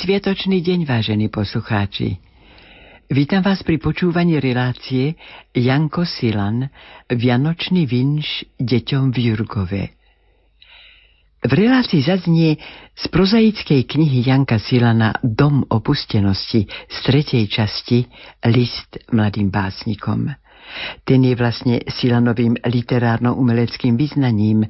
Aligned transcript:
Pekný 0.00 0.16
sviatočný 0.16 0.64
deň, 0.64 0.80
vážení 0.88 1.28
poslucháči. 1.28 2.16
Vítam 3.12 3.44
vás 3.44 3.60
pri 3.60 3.76
počúvaní 3.76 4.40
relácie 4.40 5.12
Janko 5.52 6.08
Silan 6.08 6.72
Vianočný 7.04 7.84
vinš 7.84 8.48
deťom 8.56 9.12
v 9.12 9.16
Jurgove. 9.28 9.82
V 11.44 11.52
relácii 11.52 12.00
zaznie 12.00 12.56
z 12.96 13.04
prozaickej 13.12 13.84
knihy 13.84 14.24
Janka 14.24 14.56
Silana 14.56 15.12
Dom 15.20 15.68
opustenosti 15.68 16.64
z 16.64 16.96
tretej 17.04 17.44
časti 17.52 18.00
List 18.48 19.04
mladým 19.12 19.52
básnikom. 19.52 20.32
Ten 21.04 21.28
je 21.28 21.36
vlastne 21.36 21.76
Silanovým 21.84 22.56
literárno-umeleckým 22.56 24.00
vyznaním, 24.00 24.64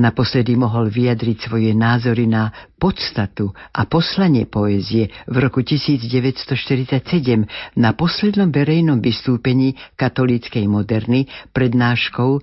Naposledy 0.00 0.56
mohol 0.56 0.88
vyjadriť 0.88 1.44
svoje 1.44 1.76
názory 1.76 2.24
na 2.24 2.48
podstatu 2.80 3.52
a 3.52 3.84
poslanie 3.84 4.48
poézie 4.48 5.12
v 5.28 5.36
roku 5.36 5.60
1947 5.60 7.04
na 7.76 7.92
poslednom 7.92 8.48
verejnom 8.48 9.04
vystúpení 9.04 9.76
katolíckej 10.00 10.64
moderny 10.72 11.28
prednáškou 11.52 12.40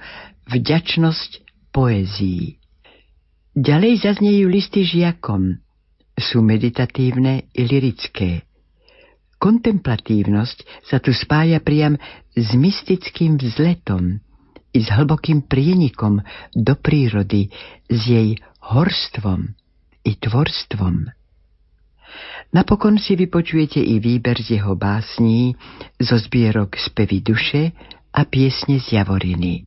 Vďačnosť 0.53 1.31
poézii. 1.73 2.61
Ďalej 3.57 4.05
zaznejú 4.05 4.53
listy 4.53 4.85
žiakom. 4.85 5.57
Sú 6.13 6.45
meditatívne 6.45 7.49
i 7.57 7.61
lirické. 7.65 8.45
Kontemplatívnosť 9.41 10.85
sa 10.85 11.01
tu 11.01 11.09
spája 11.09 11.57
priam 11.57 11.97
s 12.37 12.53
mystickým 12.53 13.41
vzletom– 13.41 14.21
i 14.77 14.85
s 14.85 14.93
hlbokým 14.93 15.49
prienikom 15.49 16.21
do 16.53 16.77
prírody, 16.77 17.49
s 17.89 18.01
jej 18.05 18.37
horstvom 18.61 19.57
i 20.05 20.11
tvorstvom. 20.21 21.09
Napokon 22.53 22.95
si 22.95 23.19
vypočujete 23.19 23.83
i 23.83 23.99
výber 23.99 24.39
z 24.39 24.61
jeho 24.61 24.77
básní 24.79 25.57
zo 25.99 26.15
zbierok 26.15 26.79
Spevy 26.79 27.19
duše 27.19 27.75
a 28.13 28.23
piesne 28.23 28.79
z 28.79 28.95
Javoriny. 28.95 29.66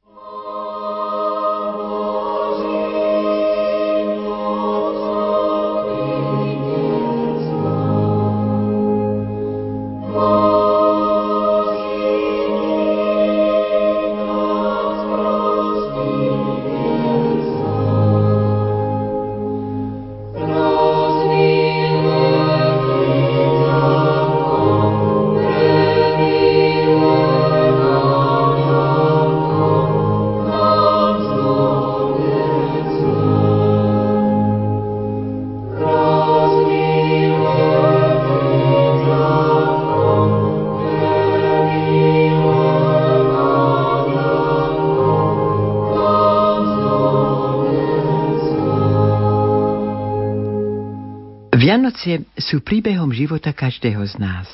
Vianoce 52.00 52.32
sú 52.40 52.64
príbehom 52.64 53.12
života 53.12 53.52
každého 53.52 54.00
z 54.08 54.16
nás. 54.16 54.48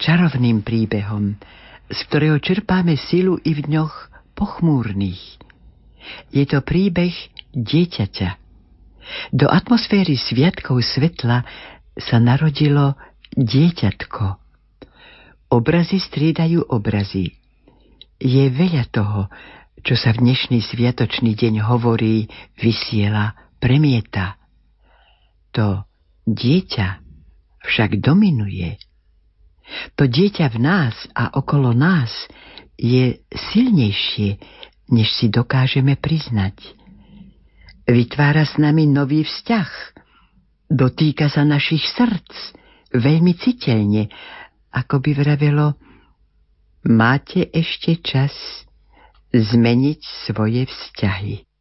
Čarovným 0.00 0.64
príbehom, 0.64 1.36
z 1.92 2.00
ktorého 2.08 2.40
čerpáme 2.40 2.96
silu 2.96 3.36
i 3.44 3.52
v 3.52 3.68
dňoch 3.68 3.92
pochmúrnych. 4.32 5.20
Je 6.32 6.48
to 6.48 6.64
príbeh 6.64 7.12
dieťaťa. 7.52 8.40
Do 9.36 9.52
atmosféry 9.52 10.16
sviatkov 10.16 10.80
svetla 10.80 11.44
sa 12.00 12.16
narodilo 12.16 12.96
dieťatko. 13.36 14.24
Obrazy 15.52 16.00
striedajú 16.00 16.72
obrazy. 16.72 17.36
Je 18.16 18.48
veľa 18.48 18.88
toho, 18.88 19.28
čo 19.84 19.92
sa 19.92 20.16
v 20.16 20.24
dnešný 20.24 20.64
sviatočný 20.64 21.36
deň 21.36 21.68
hovorí, 21.68 22.32
vysiela, 22.56 23.36
premieta. 23.60 24.40
To 25.52 25.91
Dieťa 26.32 26.88
však 27.68 28.00
dominuje. 28.00 28.80
To 30.00 30.08
dieťa 30.08 30.48
v 30.52 30.58
nás 30.58 30.96
a 31.12 31.32
okolo 31.36 31.76
nás 31.76 32.10
je 32.80 33.20
silnejšie, 33.52 34.40
než 34.92 35.08
si 35.12 35.28
dokážeme 35.28 35.96
priznať. 36.00 36.56
Vytvára 37.84 38.48
s 38.48 38.56
nami 38.56 38.88
nový 38.88 39.28
vzťah. 39.28 39.70
Dotýka 40.72 41.28
sa 41.28 41.44
našich 41.44 41.84
srdc 41.92 42.32
veľmi 42.96 43.36
citeľne, 43.36 44.08
ako 44.72 45.04
by 45.04 45.10
vravelo, 45.12 45.76
máte 46.88 47.48
ešte 47.52 48.00
čas 48.00 48.32
zmeniť 49.32 50.00
svoje 50.28 50.64
vzťahy. 50.68 51.51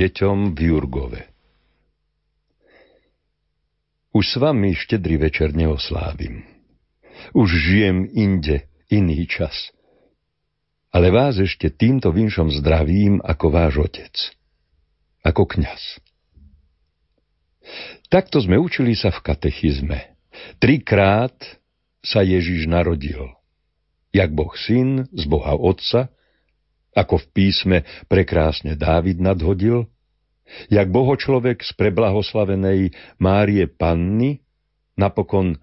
Deťom 0.00 0.56
v 0.56 0.58
Jurgove. 0.72 1.22
Už 4.16 4.24
s 4.24 4.36
vami 4.40 4.72
štedrý 4.72 5.20
večer 5.20 5.52
neoslávim. 5.52 6.42
Už 7.36 7.48
žijem 7.52 8.08
inde, 8.10 8.64
iný 8.88 9.28
čas. 9.28 9.70
Ale 10.90 11.12
vás 11.14 11.38
ešte 11.38 11.70
týmto 11.70 12.10
vinšom 12.10 12.50
zdravím 12.50 13.22
ako 13.22 13.46
váš 13.52 13.74
otec. 13.78 14.14
Ako 15.22 15.46
kňaz. 15.46 16.00
Takto 18.10 18.42
sme 18.42 18.58
učili 18.58 18.98
sa 18.98 19.14
v 19.14 19.22
katechizme. 19.22 20.16
Trikrát 20.58 21.36
sa 22.02 22.24
Ježiš 22.24 22.66
narodil. 22.66 23.30
Jak 24.10 24.34
Boh 24.34 24.50
syn 24.58 25.06
z 25.14 25.22
Boha 25.30 25.54
Otca, 25.54 26.10
ako 26.96 27.22
v 27.22 27.26
písme 27.30 27.76
prekrásne 28.10 28.74
Dávid 28.74 29.22
nadhodil, 29.22 29.86
jak 30.66 30.90
bohočlovek 30.90 31.62
z 31.62 31.70
preblahoslavenej 31.78 32.90
Márie 33.22 33.70
Panny, 33.70 34.42
napokon 34.98 35.58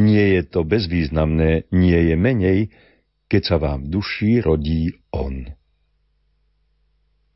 nie 0.00 0.40
je 0.40 0.42
to 0.48 0.64
bezvýznamné, 0.64 1.68
nie 1.74 2.00
je 2.08 2.16
menej, 2.16 2.60
keď 3.28 3.42
sa 3.44 3.56
vám 3.60 3.86
v 3.86 4.00
duši 4.00 4.40
rodí 4.40 4.96
On. 5.12 5.44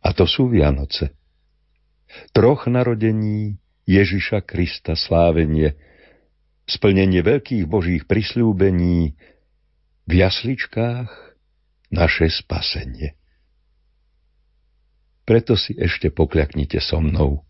A 0.05 0.09
to 0.17 0.25
sú 0.25 0.49
Vianoce. 0.49 1.13
Troch 2.33 2.69
narodení 2.69 3.61
Ježiša 3.85 4.45
Krista 4.45 4.97
slávenie, 4.97 5.77
splnenie 6.65 7.21
veľkých 7.21 7.69
božích 7.69 8.09
prisľúbení, 8.09 9.17
v 10.05 10.13
jasličkách 10.13 11.09
naše 11.89 12.29
spasenie. 12.29 13.17
Preto 15.25 15.57
si 15.57 15.73
ešte 15.77 16.13
pokľaknite 16.13 16.81
so 16.85 17.01
mnou. 17.01 17.41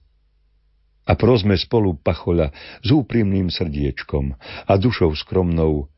A 1.04 1.12
prosme 1.18 1.58
spolu 1.58 1.98
pachoľa 2.00 2.54
s 2.80 2.88
úprimným 2.88 3.52
srdiečkom 3.52 4.32
a 4.40 4.72
dušou 4.80 5.12
skromnou, 5.12 5.92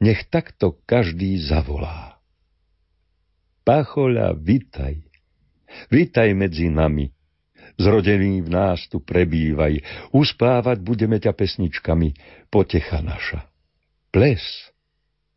nech 0.00 0.30
takto 0.30 0.78
každý 0.86 1.36
zavolá. 1.42 2.16
pachoľa, 3.66 4.32
vitaj. 4.38 4.96
Vitaj 5.92 6.32
medzi 6.32 6.72
nami. 6.72 7.12
Zrodený 7.76 8.42
v 8.42 8.48
nás 8.48 8.88
tu 8.88 8.98
prebývaj, 9.04 9.84
uspávať 10.16 10.80
budeme 10.80 11.20
ťa 11.20 11.36
pesničkami, 11.36 12.16
potecha 12.48 13.04
naša. 13.04 13.44
Ples 14.08 14.40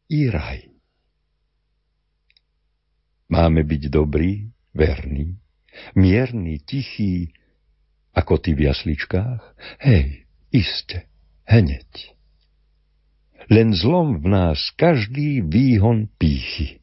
i 0.07 0.31
raj. 0.31 0.72
Máme 3.27 3.68
byť 3.68 3.84
dobrý, 3.92 4.48
verný, 4.72 5.40
mierný, 5.95 6.59
tichý, 6.62 7.33
ako 8.12 8.38
ty 8.38 8.56
v 8.56 8.68
jasličkách? 8.71 9.41
Hej, 9.79 10.27
iste, 10.51 11.07
hneď. 11.47 12.15
Len 13.51 13.75
zlom 13.75 14.21
v 14.21 14.25
nás 14.31 14.59
každý 14.75 15.44
výhon 15.44 16.07
pýchy. 16.15 16.79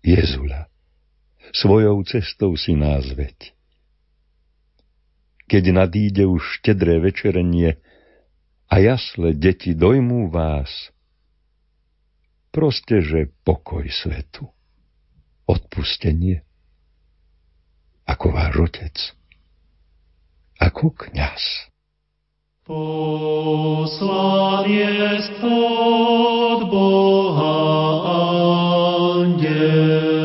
Jezula, 0.00 0.68
svojou 1.52 2.00
cestou 2.08 2.56
si 2.56 2.72
nás 2.72 3.04
veď 3.12 3.52
keď 5.50 5.74
nadíde 5.74 6.30
už 6.30 6.62
štedré 6.62 7.02
večerenie 7.02 7.82
a 8.70 8.74
jasle 8.78 9.34
deti 9.34 9.74
dojmú 9.74 10.30
vás. 10.30 10.70
Proste, 12.54 13.02
že 13.02 13.34
pokoj 13.42 13.82
svetu, 13.90 14.46
odpustenie, 15.50 16.46
ako 18.10 18.26
váš 18.34 18.58
otec, 18.58 18.96
ako 20.58 20.90
kňaz. 20.98 21.70
Poslanie 22.66 23.94
od 25.42 26.60
Boha 26.70 27.58
andel, 29.14 30.19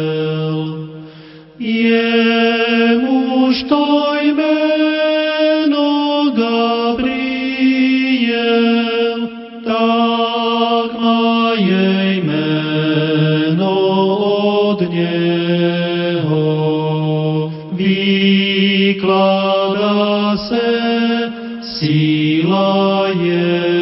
mladým 22.45 23.74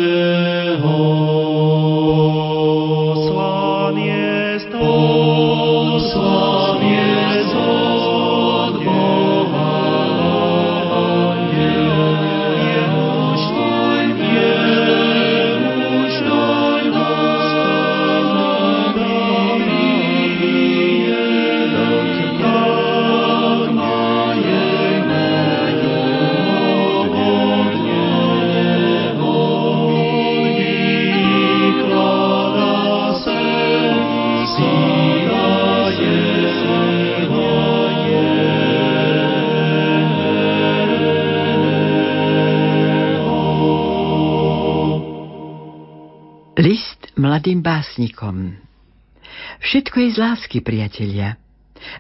básnikom. 47.84 48.56
Všetko 49.60 50.08
je 50.08 50.10
z 50.16 50.18
lásky, 50.24 50.58
priatelia. 50.64 51.36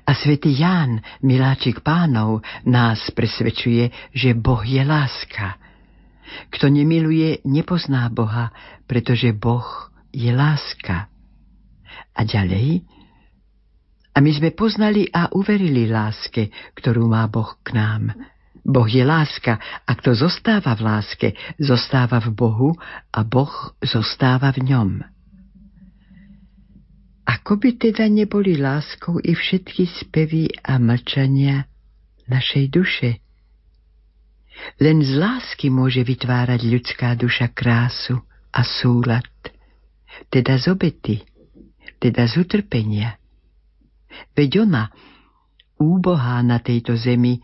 A 0.07 0.15
svätý 0.15 0.55
Ján, 0.55 1.03
miláčik 1.19 1.83
pánov, 1.83 2.39
nás 2.63 3.03
presvedčuje, 3.11 3.91
že 4.15 4.31
Boh 4.31 4.63
je 4.63 4.79
láska. 4.79 5.59
Kto 6.55 6.71
nemiluje, 6.71 7.43
nepozná 7.43 8.07
Boha, 8.07 8.55
pretože 8.87 9.35
Boh 9.35 9.91
je 10.15 10.31
láska. 10.31 11.11
A 12.15 12.23
ďalej, 12.23 12.87
a 14.15 14.23
my 14.23 14.31
sme 14.31 14.55
poznali 14.55 15.11
a 15.11 15.35
uverili 15.35 15.83
láske, 15.91 16.47
ktorú 16.79 17.11
má 17.11 17.27
Boh 17.27 17.59
k 17.59 17.75
nám. 17.75 18.15
Boh 18.63 18.87
je 18.87 19.03
láska 19.03 19.59
a 19.83 19.91
kto 19.99 20.15
zostáva 20.15 20.79
v 20.79 20.81
láske, 20.87 21.27
zostáva 21.59 22.23
v 22.23 22.31
Bohu 22.31 22.71
a 23.11 23.19
Boh 23.27 23.51
zostáva 23.83 24.55
v 24.55 24.63
ňom. 24.63 25.12
Ako 27.23 27.55
by 27.55 27.79
teda 27.79 28.11
neboli 28.11 28.59
láskou 28.59 29.19
i 29.23 29.31
všetky 29.31 29.87
spevy 29.87 30.51
a 30.59 30.75
mlčania 30.75 31.67
našej 32.27 32.65
duše? 32.67 33.09
Len 34.79 34.99
z 35.01 35.17
lásky 35.17 35.71
môže 35.71 36.03
vytvárať 36.03 36.61
ľudská 36.67 37.15
duša 37.15 37.51
krásu 37.51 38.21
a 38.53 38.61
súlad, 38.61 39.27
teda 40.29 40.59
z 40.59 40.65
obety, 40.71 41.17
teda 41.97 42.27
z 42.27 42.43
utrpenia. 42.43 43.17
Veď 44.37 44.67
ona, 44.69 44.93
úbohá 45.79 46.43
na 46.45 46.61
tejto 46.61 46.93
zemi, 46.99 47.41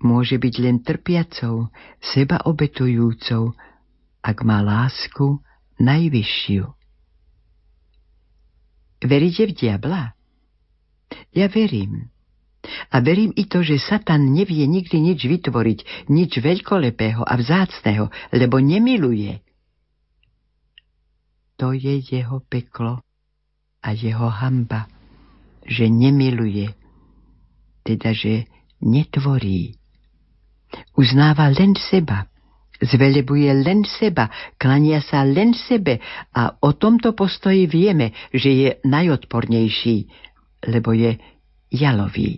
môže 0.00 0.38
byť 0.40 0.54
len 0.62 0.80
trpiacou, 0.80 1.68
seba 2.00 2.40
obetujúcou, 2.46 3.52
ak 4.22 4.38
má 4.46 4.62
lásku 4.64 5.42
najvyššiu. 5.82 6.75
Veríte 9.06 9.46
v 9.46 9.52
diabla? 9.54 10.12
Ja 11.30 11.46
verím. 11.46 12.10
A 12.90 12.98
verím 12.98 13.30
i 13.38 13.46
to, 13.46 13.62
že 13.62 13.78
Satan 13.78 14.34
nevie 14.34 14.66
nikdy 14.66 14.98
nič 14.98 15.22
vytvoriť, 15.22 16.10
nič 16.10 16.42
veľkolepého 16.42 17.22
a 17.22 17.34
vzácného, 17.38 18.10
lebo 18.34 18.58
nemiluje. 18.58 19.38
To 21.62 21.70
je 21.70 22.02
jeho 22.02 22.42
peklo 22.42 23.06
a 23.80 23.88
jeho 23.94 24.28
hamba, 24.28 24.90
že 25.62 25.86
nemiluje, 25.86 26.74
teda 27.86 28.10
že 28.10 28.50
netvorí. 28.82 29.78
Uznáva 30.98 31.46
len 31.54 31.78
seba 31.78 32.26
Zvelebuje 32.76 33.48
len 33.64 33.88
seba, 33.88 34.28
klania 34.60 35.00
sa 35.00 35.24
len 35.24 35.56
sebe 35.56 35.96
a 36.36 36.60
o 36.60 36.76
tomto 36.76 37.16
postoji 37.16 37.64
vieme, 37.64 38.12
že 38.36 38.50
je 38.52 38.70
najodpornejší, 38.84 39.96
lebo 40.68 40.92
je 40.92 41.16
jalový. 41.72 42.36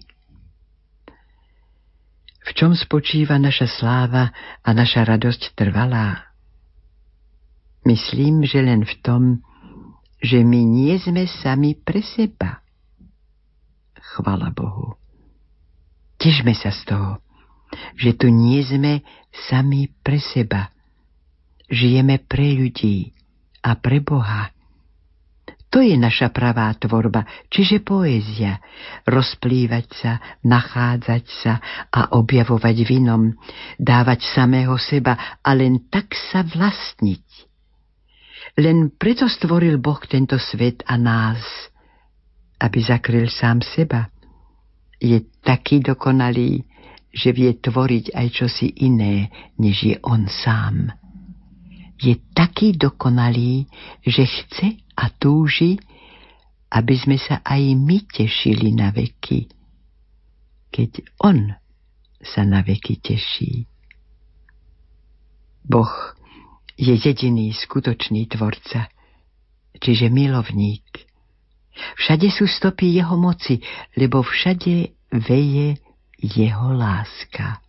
V 2.48 2.50
čom 2.56 2.72
spočíva 2.72 3.36
naša 3.36 3.68
sláva 3.68 4.32
a 4.64 4.68
naša 4.72 5.04
radosť 5.04 5.52
trvalá? 5.52 6.32
Myslím, 7.84 8.46
že 8.46 8.64
len 8.64 8.88
v 8.88 8.94
tom, 9.04 9.22
že 10.22 10.40
my 10.46 10.60
nie 10.64 10.96
sme 10.96 11.28
sami 11.28 11.76
pre 11.76 12.00
seba. 12.00 12.64
Chvala 14.16 14.54
Bohu. 14.54 14.96
Težme 16.18 16.56
sa 16.56 16.72
z 16.74 16.82
toho 16.88 17.22
že 17.96 18.16
tu 18.16 18.28
nie 18.32 18.64
sme 18.64 19.04
sami 19.50 19.90
pre 20.02 20.18
seba. 20.18 20.72
Žijeme 21.68 22.24
pre 22.24 22.56
ľudí 22.56 23.12
a 23.60 23.76
pre 23.76 24.00
Boha. 24.00 24.52
To 25.68 25.84
je 25.84 26.00
naša 26.00 26.32
pravá 26.32 26.72
tvorba, 26.80 27.28
čiže 27.52 27.84
poézia. 27.84 28.56
Rozplývať 29.04 29.86
sa, 30.00 30.12
nachádzať 30.40 31.24
sa 31.44 31.60
a 31.92 32.16
objavovať 32.16 32.76
vinom, 32.88 33.36
dávať 33.76 34.24
samého 34.32 34.80
seba 34.80 35.36
a 35.44 35.50
len 35.52 35.92
tak 35.92 36.16
sa 36.32 36.40
vlastniť. 36.40 37.26
Len 38.56 38.96
preto 38.96 39.28
stvoril 39.28 39.76
Boh 39.76 40.00
tento 40.08 40.40
svet 40.40 40.80
a 40.88 40.96
nás, 40.96 41.44
aby 42.56 42.78
zakryl 42.80 43.28
sám 43.28 43.60
seba. 43.60 44.08
Je 44.98 45.20
taký 45.44 45.84
dokonalý, 45.84 46.64
že 47.12 47.32
vie 47.32 47.56
tvoriť 47.56 48.12
aj 48.12 48.26
čosi 48.30 48.68
iné, 48.84 49.32
než 49.56 49.76
je 49.82 49.96
on 50.04 50.28
sám. 50.28 50.92
Je 51.98 52.14
taký 52.36 52.78
dokonalý, 52.78 53.66
že 54.06 54.22
chce 54.28 54.78
a 54.94 55.10
túži, 55.10 55.82
aby 56.70 56.94
sme 56.94 57.16
sa 57.16 57.40
aj 57.42 57.62
my 57.74 57.98
tešili 58.06 58.70
na 58.76 58.92
veky, 58.92 59.48
keď 60.70 60.90
on 61.24 61.56
sa 62.20 62.44
na 62.44 62.60
veky 62.60 63.00
teší. 63.00 63.66
Boh 65.64 65.90
je 66.78 66.94
jediný 66.94 67.50
skutočný 67.50 68.30
tvorca, 68.30 68.88
čiže 69.80 70.12
milovník. 70.12 70.86
Všade 71.98 72.30
sú 72.30 72.46
stopy 72.46 73.00
jeho 73.00 73.18
moci, 73.18 73.58
lebo 73.98 74.22
všade 74.22 74.94
veje 75.26 75.78
jeho 76.18 76.74
láska. 76.74 77.62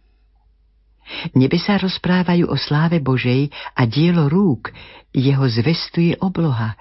Nebesa 1.34 1.78
rozprávajú 1.82 2.50
o 2.50 2.58
sláve 2.58 3.02
Božej 3.02 3.50
a 3.74 3.82
dielo 3.90 4.30
rúk 4.30 4.70
jeho 5.10 5.46
zvestuje 5.50 6.14
obloha, 6.22 6.78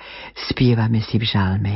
spievame 0.48 1.00
si 1.00 1.16
v 1.16 1.24
žalme. 1.24 1.74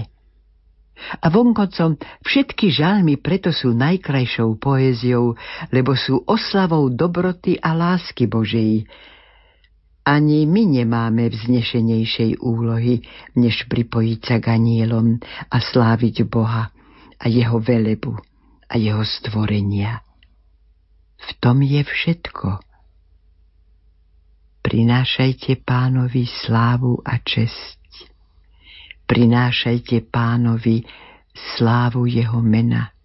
A 1.18 1.32
vonkoncom 1.32 1.98
všetky 2.22 2.70
žalmy 2.70 3.18
preto 3.18 3.50
sú 3.50 3.72
najkrajšou 3.72 4.60
poéziou, 4.60 5.34
lebo 5.72 5.96
sú 5.96 6.22
oslavou 6.28 6.92
dobroty 6.92 7.58
a 7.58 7.74
lásky 7.74 8.28
Božej. 8.28 8.84
Ani 10.04 10.44
my 10.46 10.62
nemáme 10.82 11.32
vznešenejšej 11.32 12.38
úlohy, 12.38 13.02
než 13.34 13.66
pripojiť 13.66 14.20
sa 14.22 14.36
k 14.38 14.60
anielom 14.60 15.18
a 15.50 15.56
sláviť 15.58 16.28
Boha 16.28 16.70
a 17.18 17.24
jeho 17.26 17.58
velebu 17.58 18.31
a 18.72 18.80
jeho 18.80 19.04
stvorenia. 19.04 20.00
V 21.20 21.30
tom 21.44 21.60
je 21.60 21.84
všetko. 21.84 22.64
Prinášajte 24.64 25.60
pánovi 25.60 26.24
slávu 26.24 27.04
a 27.04 27.20
česť. 27.20 28.08
Prinášajte 29.04 30.08
pánovi 30.08 30.80
slávu 31.36 32.08
jeho 32.08 32.40
mena. 32.40 32.96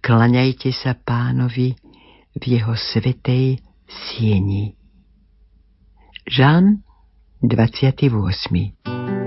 Klaňajte 0.00 0.72
sa 0.72 0.96
pánovi 0.96 1.76
v 2.32 2.42
jeho 2.42 2.72
svetej 2.72 3.60
sieni. 3.86 4.72
Žán 6.24 6.80
28. 7.44 9.21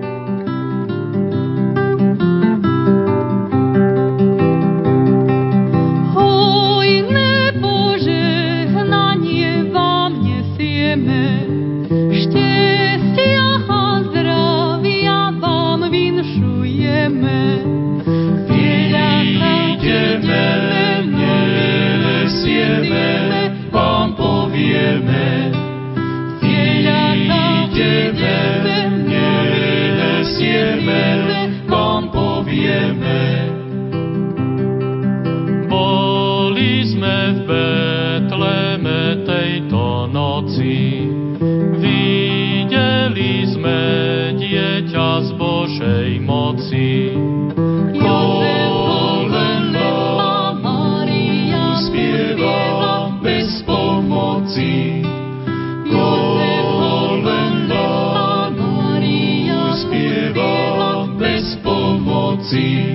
see. 62.55 62.94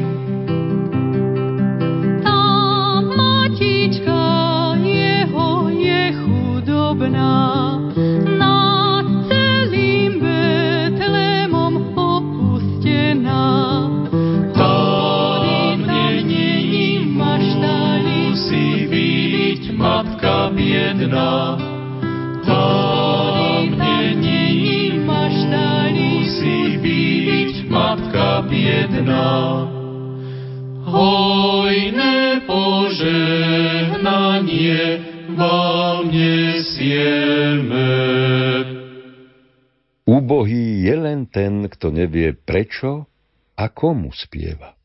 Kto 41.80 41.88
nevie 41.88 42.37
prečo 42.37 43.08
a 43.56 43.72
komu 43.72 44.12
spieva. 44.12 44.76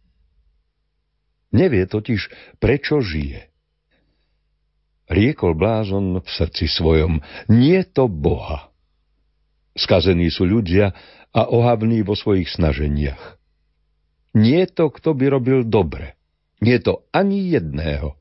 Nevie 1.52 1.84
totiž, 1.84 2.32
prečo 2.64 3.04
žije. 3.04 3.52
Riekol 5.12 5.60
blázon 5.60 6.24
v 6.24 6.28
srdci 6.32 6.72
svojom, 6.72 7.20
nie 7.52 7.84
to 7.84 8.08
Boha. 8.08 8.72
Skazení 9.76 10.32
sú 10.32 10.48
ľudia 10.48 10.96
a 11.36 11.52
ohavní 11.52 12.00
vo 12.00 12.16
svojich 12.16 12.48
snaženiach. 12.48 13.36
Nie 14.32 14.72
to, 14.72 14.88
kto 14.88 15.12
by 15.12 15.36
robil 15.36 15.68
dobre. 15.68 16.16
Nie 16.64 16.80
to 16.80 17.04
ani 17.12 17.52
jedného. 17.52 18.16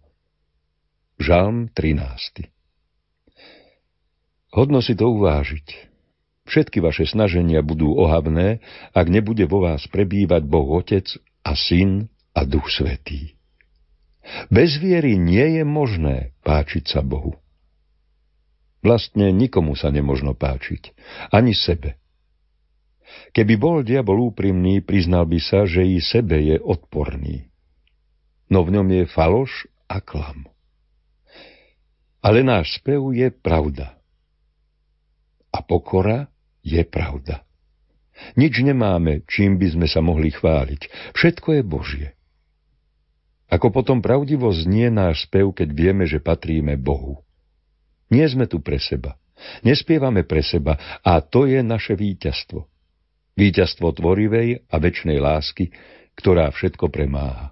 Žalm 1.22 1.70
13. 1.70 2.50
Hodno 4.50 4.82
si 4.82 4.98
to 4.98 5.14
uvážiť. 5.14 5.93
Všetky 6.44 6.84
vaše 6.84 7.08
snaženia 7.08 7.64
budú 7.64 7.96
ohavné, 7.96 8.60
ak 8.92 9.06
nebude 9.08 9.48
vo 9.48 9.64
vás 9.64 9.88
prebývať 9.88 10.44
Boh 10.44 10.68
Otec 10.76 11.08
a 11.40 11.56
Syn 11.56 12.12
a 12.36 12.44
Duch 12.44 12.68
Svetý. 12.68 13.34
Bez 14.52 14.76
viery 14.80 15.16
nie 15.16 15.60
je 15.60 15.64
možné 15.64 16.36
páčiť 16.44 16.84
sa 16.84 17.00
Bohu. 17.00 17.36
Vlastne 18.84 19.32
nikomu 19.32 19.72
sa 19.72 19.88
nemožno 19.88 20.36
páčiť, 20.36 20.92
ani 21.32 21.56
sebe. 21.56 21.96
Keby 23.32 23.54
bol 23.56 23.80
diabol 23.80 24.28
úprimný, 24.28 24.84
priznal 24.84 25.24
by 25.24 25.40
sa, 25.40 25.64
že 25.64 25.80
i 25.84 26.00
sebe 26.00 26.40
je 26.40 26.60
odporný. 26.60 27.48
No 28.52 28.60
v 28.64 28.76
ňom 28.76 28.88
je 28.92 29.04
faloš 29.08 29.64
a 29.88 30.04
klam. 30.04 30.44
Ale 32.20 32.44
náš 32.44 32.80
spev 32.80 33.00
je 33.16 33.32
pravda. 33.32 33.96
A 35.52 35.64
pokora 35.64 36.33
je 36.64 36.82
pravda. 36.82 37.44
Nič 38.34 38.64
nemáme, 38.64 39.22
čím 39.28 39.60
by 39.60 39.76
sme 39.76 39.86
sa 39.86 40.00
mohli 40.00 40.32
chváliť. 40.32 41.12
Všetko 41.12 41.60
je 41.60 41.62
Božie. 41.62 42.08
Ako 43.52 43.70
potom 43.70 44.00
pravdivo 44.00 44.50
znie 44.50 44.88
náš 44.88 45.28
spev, 45.28 45.52
keď 45.52 45.68
vieme, 45.70 46.08
že 46.08 46.18
patríme 46.18 46.80
Bohu. 46.80 47.22
Nie 48.08 48.26
sme 48.26 48.48
tu 48.48 48.58
pre 48.64 48.80
seba. 48.80 49.20
Nespievame 49.60 50.24
pre 50.24 50.40
seba 50.40 50.78
a 51.04 51.20
to 51.20 51.44
je 51.44 51.60
naše 51.60 51.98
víťazstvo. 51.98 52.64
Víťazstvo 53.34 53.90
tvorivej 53.92 54.70
a 54.70 54.74
väčšnej 54.78 55.18
lásky, 55.18 55.74
ktorá 56.14 56.48
všetko 56.54 56.86
premáha. 56.88 57.50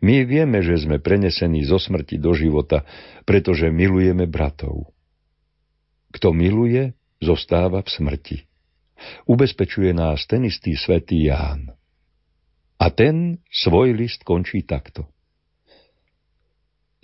My 0.00 0.24
vieme, 0.24 0.64
že 0.64 0.80
sme 0.80 0.96
prenesení 0.96 1.60
zo 1.66 1.76
smrti 1.76 2.16
do 2.16 2.32
života, 2.32 2.88
pretože 3.28 3.68
milujeme 3.68 4.24
bratov. 4.24 4.88
Kto 6.14 6.32
miluje, 6.32 6.96
zostáva 7.20 7.84
v 7.84 7.88
smrti. 7.88 8.38
Ubezpečuje 9.28 9.92
nás 9.96 10.24
ten 10.28 10.44
istý 10.44 10.76
svätý 10.76 11.28
Ján. 11.28 11.72
A 12.80 12.88
ten 12.88 13.40
svoj 13.52 13.92
list 13.92 14.24
končí 14.24 14.64
takto. 14.64 15.08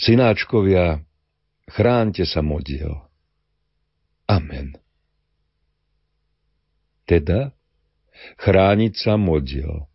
Synáčkovia, 0.00 1.04
chránte 1.68 2.24
sa 2.24 2.40
modiel. 2.44 3.04
Amen. 4.28 4.76
Teda, 7.08 7.54
chrániť 8.40 8.92
sa 8.96 9.14
modiel. 9.16 9.88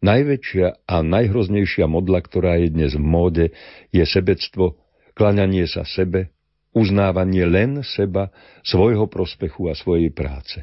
Najväčšia 0.00 0.88
a 0.88 0.96
najhroznejšia 1.04 1.84
modla, 1.84 2.24
ktorá 2.24 2.56
je 2.64 2.72
dnes 2.72 2.96
v 2.96 3.04
móde, 3.04 3.46
je 3.92 4.04
sebectvo, 4.04 4.80
klaňanie 5.12 5.68
sa 5.68 5.84
sebe, 5.84 6.32
uznávanie 6.70 7.46
len 7.46 7.82
seba, 7.82 8.30
svojho 8.62 9.10
prospechu 9.10 9.70
a 9.70 9.74
svojej 9.74 10.10
práce. 10.14 10.62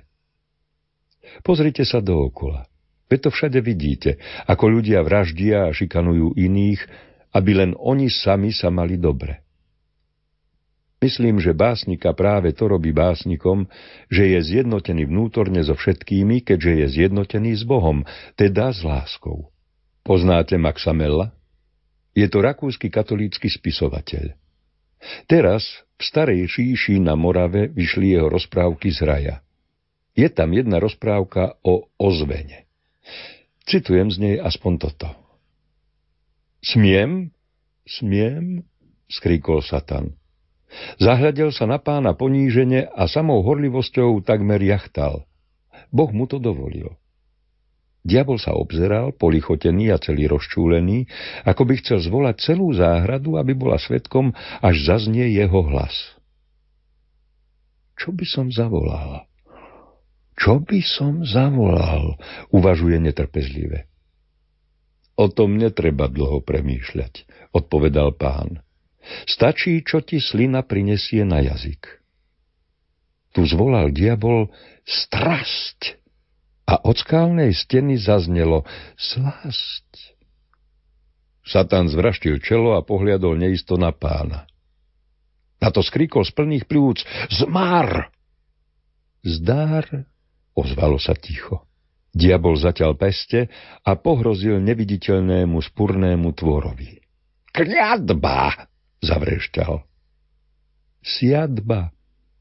Pozrite 1.43 1.83
sa 1.83 1.99
dookola. 1.99 2.67
Veď 3.07 3.27
to 3.27 3.29
všade 3.31 3.59
vidíte, 3.63 4.19
ako 4.47 4.79
ľudia 4.79 4.99
vraždia 5.03 5.67
a 5.67 5.75
šikanujú 5.75 6.35
iných, 6.35 6.81
aby 7.31 7.51
len 7.55 7.71
oni 7.79 8.11
sami 8.11 8.51
sa 8.51 8.67
mali 8.67 8.99
dobre. 8.99 9.47
Myslím, 10.97 11.37
že 11.37 11.53
básnika 11.53 12.09
práve 12.17 12.57
to 12.57 12.65
robí 12.65 12.89
básnikom, 12.89 13.69
že 14.09 14.33
je 14.33 14.39
zjednotený 14.41 15.05
vnútorne 15.05 15.61
so 15.61 15.77
všetkými, 15.77 16.41
keďže 16.41 16.71
je 16.73 16.85
zjednotený 16.99 17.53
s 17.53 17.63
Bohom, 17.63 18.01
teda 18.33 18.73
s 18.73 18.81
láskou. 18.81 19.53
Poznáte 20.01 20.57
Maxa 20.57 20.97
Mella? 20.97 21.37
Je 22.17 22.25
to 22.25 22.41
rakúsky 22.41 22.89
katolícky 22.89 23.45
spisovateľ. 23.45 24.33
Teraz 25.29 25.63
v 25.97 26.01
starej 26.03 26.41
šíši 26.49 27.01
na 27.01 27.17
Morave 27.17 27.69
vyšli 27.69 28.17
jeho 28.17 28.29
rozprávky 28.29 28.93
z 28.93 28.99
raja. 29.05 29.35
Je 30.17 30.29
tam 30.33 30.53
jedna 30.53 30.81
rozprávka 30.81 31.57
o 31.61 31.89
ozvene. 32.01 32.65
Citujem 33.67 34.09
z 34.09 34.17
nej 34.17 34.35
aspoň 34.41 34.73
toto. 34.81 35.09
Smiem? 36.63 37.29
Smiem? 37.85 38.65
skríkol 39.07 39.63
Satan. 39.63 40.15
Zahľadel 40.99 41.55
sa 41.55 41.63
na 41.63 41.79
pána 41.79 42.11
ponížene 42.11 42.91
a 42.91 43.07
samou 43.07 43.39
horlivosťou 43.39 44.19
takmer 44.19 44.59
jachtal. 44.59 45.23
Boh 45.95 46.11
mu 46.11 46.27
to 46.27 46.43
dovolil. 46.43 46.91
Diabol 48.05 48.39
sa 48.39 48.55
obzeral, 48.55 49.11
polichotený 49.15 49.91
a 49.91 49.97
celý 49.99 50.31
rozčúlený, 50.31 51.09
ako 51.43 51.61
by 51.67 51.73
chcel 51.81 51.99
zvolať 51.99 52.35
celú 52.39 52.71
záhradu, 52.71 53.35
aby 53.35 53.57
bola 53.57 53.75
svetkom, 53.75 54.31
až 54.63 54.75
zaznie 54.85 55.27
jeho 55.33 55.59
hlas. 55.67 56.17
Čo 57.97 58.13
by 58.13 58.25
som 58.29 58.47
zavolal? 58.53 59.25
Čo 60.37 60.61
by 60.61 60.79
som 60.85 61.25
zavolal? 61.25 62.15
Uvažuje 62.53 63.01
netrpezlive. 63.01 63.89
O 65.17 65.33
tom 65.33 65.57
netreba 65.57 66.05
dlho 66.05 66.45
premýšľať, 66.45 67.25
odpovedal 67.57 68.13
pán. 68.13 68.61
Stačí, 69.25 69.81
čo 69.81 70.05
ti 70.05 70.21
slina 70.21 70.61
prinesie 70.61 71.25
na 71.25 71.41
jazyk. 71.41 71.81
Tu 73.33 73.41
zvolal 73.49 73.89
diabol 73.89 74.53
strasť 74.85 75.97
a 76.67 76.83
od 76.83 76.99
skálnej 76.99 77.55
steny 77.55 77.95
zaznelo 77.95 78.67
slasť. 78.99 80.19
Satan 81.47 81.87
zvraštil 81.87 82.43
čelo 82.43 82.75
a 82.75 82.83
pohliadol 82.83 83.39
neisto 83.39 83.79
na 83.79 83.95
pána. 83.95 84.43
Na 85.63 85.71
to 85.71 85.79
skrikol 85.79 86.27
z 86.27 86.35
plných 86.35 86.67
pľúc 86.67 87.07
Zmar! 87.31 88.11
Zdár, 89.23 90.05
ozvalo 90.53 90.99
sa 90.99 91.15
ticho. 91.15 91.63
Diabol 92.11 92.59
zatiaľ 92.59 92.99
peste 92.99 93.47
a 93.81 93.95
pohrozil 93.95 94.59
neviditeľnému 94.59 95.57
spurnému 95.71 96.29
tvorovi. 96.35 96.99
Kľadba! 97.55 98.67
zavrešťal. 99.01 99.85
Siadba, 101.05 101.93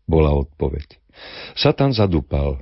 bola 0.09 0.33
odpoveď. 0.35 0.99
Satan 1.55 1.93
zadupal. 1.93 2.61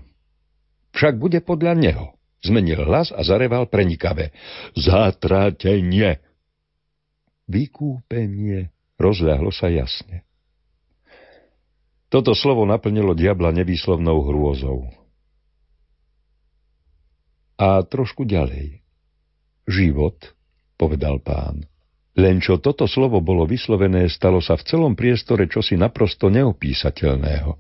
Však 0.95 1.19
bude 1.19 1.43
podľa 1.43 1.75
neho. 1.75 2.07
Zmenil 2.45 2.87
hlas 2.87 3.11
a 3.11 3.25
zareval 3.27 3.67
prenikavé. 3.67 4.31
Zatrátenie. 4.79 6.23
Vykúpenie. 7.51 8.71
Rozľahlo 8.95 9.51
sa 9.51 9.67
jasne. 9.73 10.23
Toto 12.13 12.31
slovo 12.31 12.63
naplnilo 12.63 13.11
diabla 13.17 13.51
nevýslovnou 13.51 14.23
hrôzou. 14.23 14.87
A 17.59 17.83
trošku 17.83 18.23
ďalej. 18.23 18.85
Život, 19.67 20.31
povedal 20.79 21.19
pán. 21.19 21.67
Len 22.15 22.39
čo 22.39 22.63
toto 22.63 22.87
slovo 22.87 23.19
bolo 23.19 23.43
vyslovené, 23.43 24.07
stalo 24.07 24.39
sa 24.39 24.55
v 24.55 24.63
celom 24.63 24.95
priestore 24.95 25.51
čosi 25.51 25.75
naprosto 25.75 26.31
neopísateľného. 26.31 27.59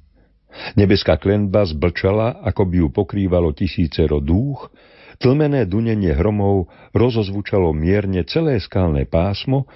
Nebeská 0.78 1.18
klenba 1.18 1.66
zblčala, 1.66 2.42
ako 2.46 2.62
by 2.68 2.76
ju 2.84 2.88
pokrývalo 2.94 3.50
tisícero 3.54 4.22
dúch, 4.22 4.70
tlmené 5.18 5.66
dunenie 5.66 6.14
hromov 6.14 6.70
rozozvučalo 6.94 7.70
mierne 7.74 8.22
celé 8.26 8.58
skalné 8.58 9.06
pásmo 9.06 9.66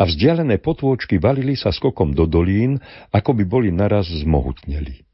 a 0.00 0.08
vzdialené 0.08 0.58
potôčky 0.58 1.20
valili 1.20 1.54
sa 1.54 1.70
skokom 1.70 2.16
do 2.16 2.24
dolín, 2.24 2.80
ako 3.12 3.36
by 3.36 3.44
boli 3.44 3.68
naraz 3.68 4.08
zmohutneli. 4.08 5.04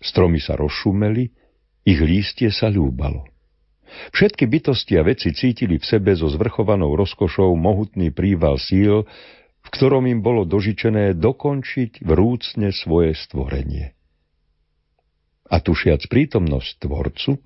Stromy 0.00 0.40
sa 0.40 0.56
rozšumeli, 0.56 1.24
ich 1.84 2.00
lístie 2.00 2.48
sa 2.48 2.72
ľúbalo. 2.72 3.28
Všetky 4.10 4.50
bytosti 4.50 4.98
a 4.98 5.06
veci 5.06 5.30
cítili 5.30 5.78
v 5.78 5.84
sebe 5.86 6.16
so 6.16 6.26
zvrchovanou 6.26 6.98
rozkošou 6.98 7.54
mohutný 7.54 8.10
príval 8.10 8.58
síl, 8.58 9.06
v 9.64 9.68
ktorom 9.70 10.04
im 10.10 10.20
bolo 10.20 10.44
dožičené 10.44 11.16
dokončiť 11.16 12.02
vrúcne 12.02 12.74
svoje 12.74 13.16
stvorenie. 13.16 13.93
A 15.50 15.60
tušiac 15.60 16.04
prítomnosť 16.08 16.88
Tvorcu, 16.88 17.36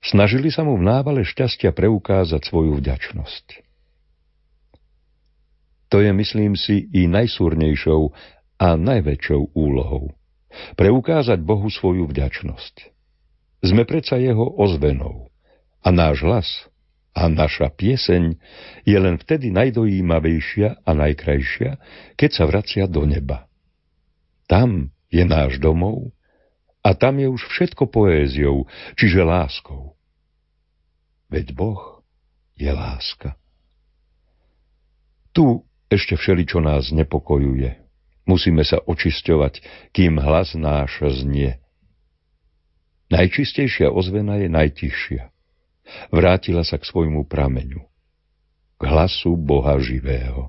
snažili 0.00 0.48
sa 0.48 0.64
mu 0.64 0.80
v 0.80 0.86
návale 0.88 1.22
šťastia 1.26 1.76
preukázať 1.76 2.40
svoju 2.48 2.80
vďačnosť. 2.80 3.46
To 5.92 6.00
je, 6.00 6.08
myslím 6.08 6.56
si, 6.56 6.88
i 6.88 7.04
najsúrnejšou 7.04 8.02
a 8.56 8.68
najväčšou 8.80 9.52
úlohou. 9.52 10.16
Preukázať 10.80 11.44
Bohu 11.44 11.68
svoju 11.68 12.08
vďačnosť. 12.08 12.88
Sme 13.60 13.84
predsa 13.84 14.16
jeho 14.16 14.56
ozvenou. 14.56 15.28
A 15.84 15.92
náš 15.92 16.24
hlas 16.24 16.48
a 17.12 17.28
naša 17.28 17.68
pieseň 17.68 18.40
je 18.88 18.96
len 18.96 19.20
vtedy 19.20 19.52
najdojímavejšia 19.52 20.80
a 20.80 20.90
najkrajšia, 20.96 21.76
keď 22.16 22.30
sa 22.32 22.44
vracia 22.48 22.84
do 22.88 23.04
neba. 23.04 23.44
Tam 24.48 24.88
je 25.12 25.24
náš 25.28 25.60
domov 25.60 26.08
a 26.82 26.98
tam 26.98 27.22
je 27.22 27.30
už 27.30 27.42
všetko 27.46 27.86
poéziou, 27.86 28.66
čiže 28.98 29.22
láskou. 29.22 29.94
Veď 31.30 31.54
Boh 31.54 32.02
je 32.58 32.68
láska. 32.68 33.38
Tu 35.32 35.62
ešte 35.88 36.18
všeličo 36.18 36.60
nás 36.60 36.92
nepokojuje. 36.92 37.80
Musíme 38.28 38.62
sa 38.62 38.78
očisťovať, 38.82 39.62
kým 39.94 40.20
hlas 40.20 40.54
náš 40.58 41.00
znie. 41.22 41.58
Najčistejšia 43.10 43.90
ozvena 43.90 44.38
je 44.38 44.48
najtiššia. 44.52 45.22
Vrátila 46.14 46.62
sa 46.62 46.78
k 46.78 46.86
svojmu 46.86 47.26
prameňu, 47.26 47.82
k 48.78 48.82
hlasu 48.86 49.34
Boha 49.34 49.76
živého. 49.82 50.48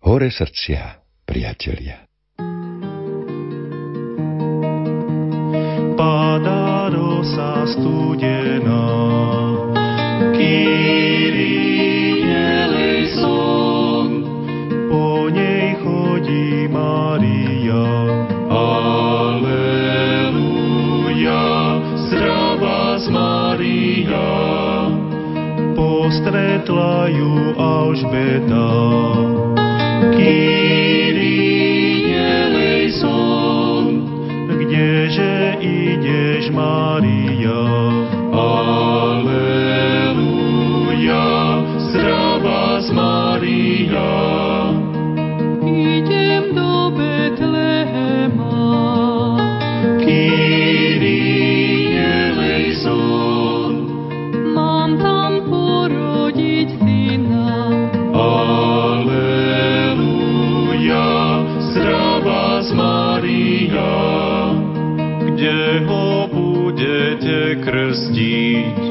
Hore 0.00 0.30
srdcia, 0.30 1.02
priatelia. 1.28 2.05
Padá 6.06 6.86
rosa 6.86 7.66
studená, 7.66 8.86
Kyrie 10.38 12.30
eleison, 12.62 14.22
po 14.86 15.26
nej 15.34 15.74
chodí 15.82 16.70
Maria. 16.70 17.82
postretla 25.74 27.10
ju 27.10 27.50
Alžbeta. 27.58 28.70
Kyrie 30.14 31.34
eleison, 32.14 33.90
kdeže 34.54 35.35
ideš, 35.66 36.50
Mária? 36.50 37.85
deed 68.16 68.85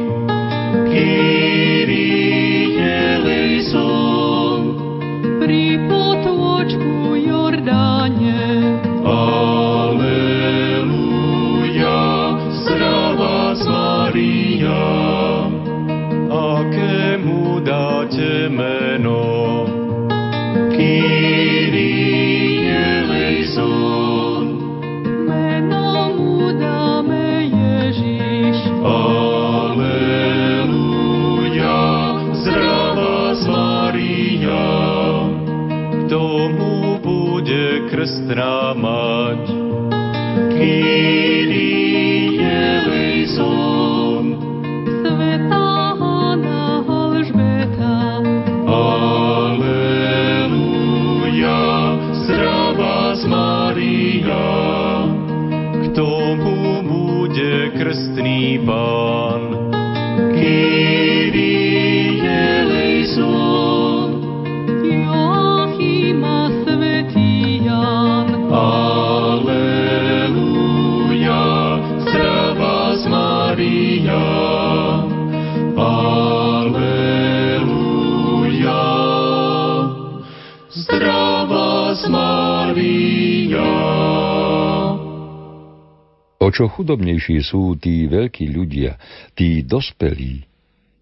čo 86.55 86.71
chudobnejší 86.71 87.43
sú 87.43 87.75
tí 87.75 88.07
veľkí 88.07 88.47
ľudia, 88.47 88.95
tí 89.35 89.59
dospelí, 89.67 90.47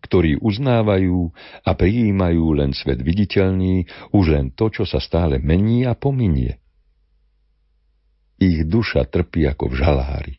ktorí 0.01 0.41
uznávajú 0.41 1.29
a 1.61 1.71
prijímajú 1.77 2.57
len 2.57 2.73
svet 2.73 3.05
viditeľný, 3.05 3.85
už 4.09 4.25
len 4.33 4.49
to, 4.57 4.73
čo 4.73 4.89
sa 4.89 4.97
stále 4.97 5.37
mení 5.37 5.85
a 5.85 5.93
pominie. 5.93 6.57
Ich 8.41 8.65
duša 8.65 9.05
trpí 9.05 9.45
ako 9.45 9.69
v 9.69 9.75
žalári. 9.77 10.35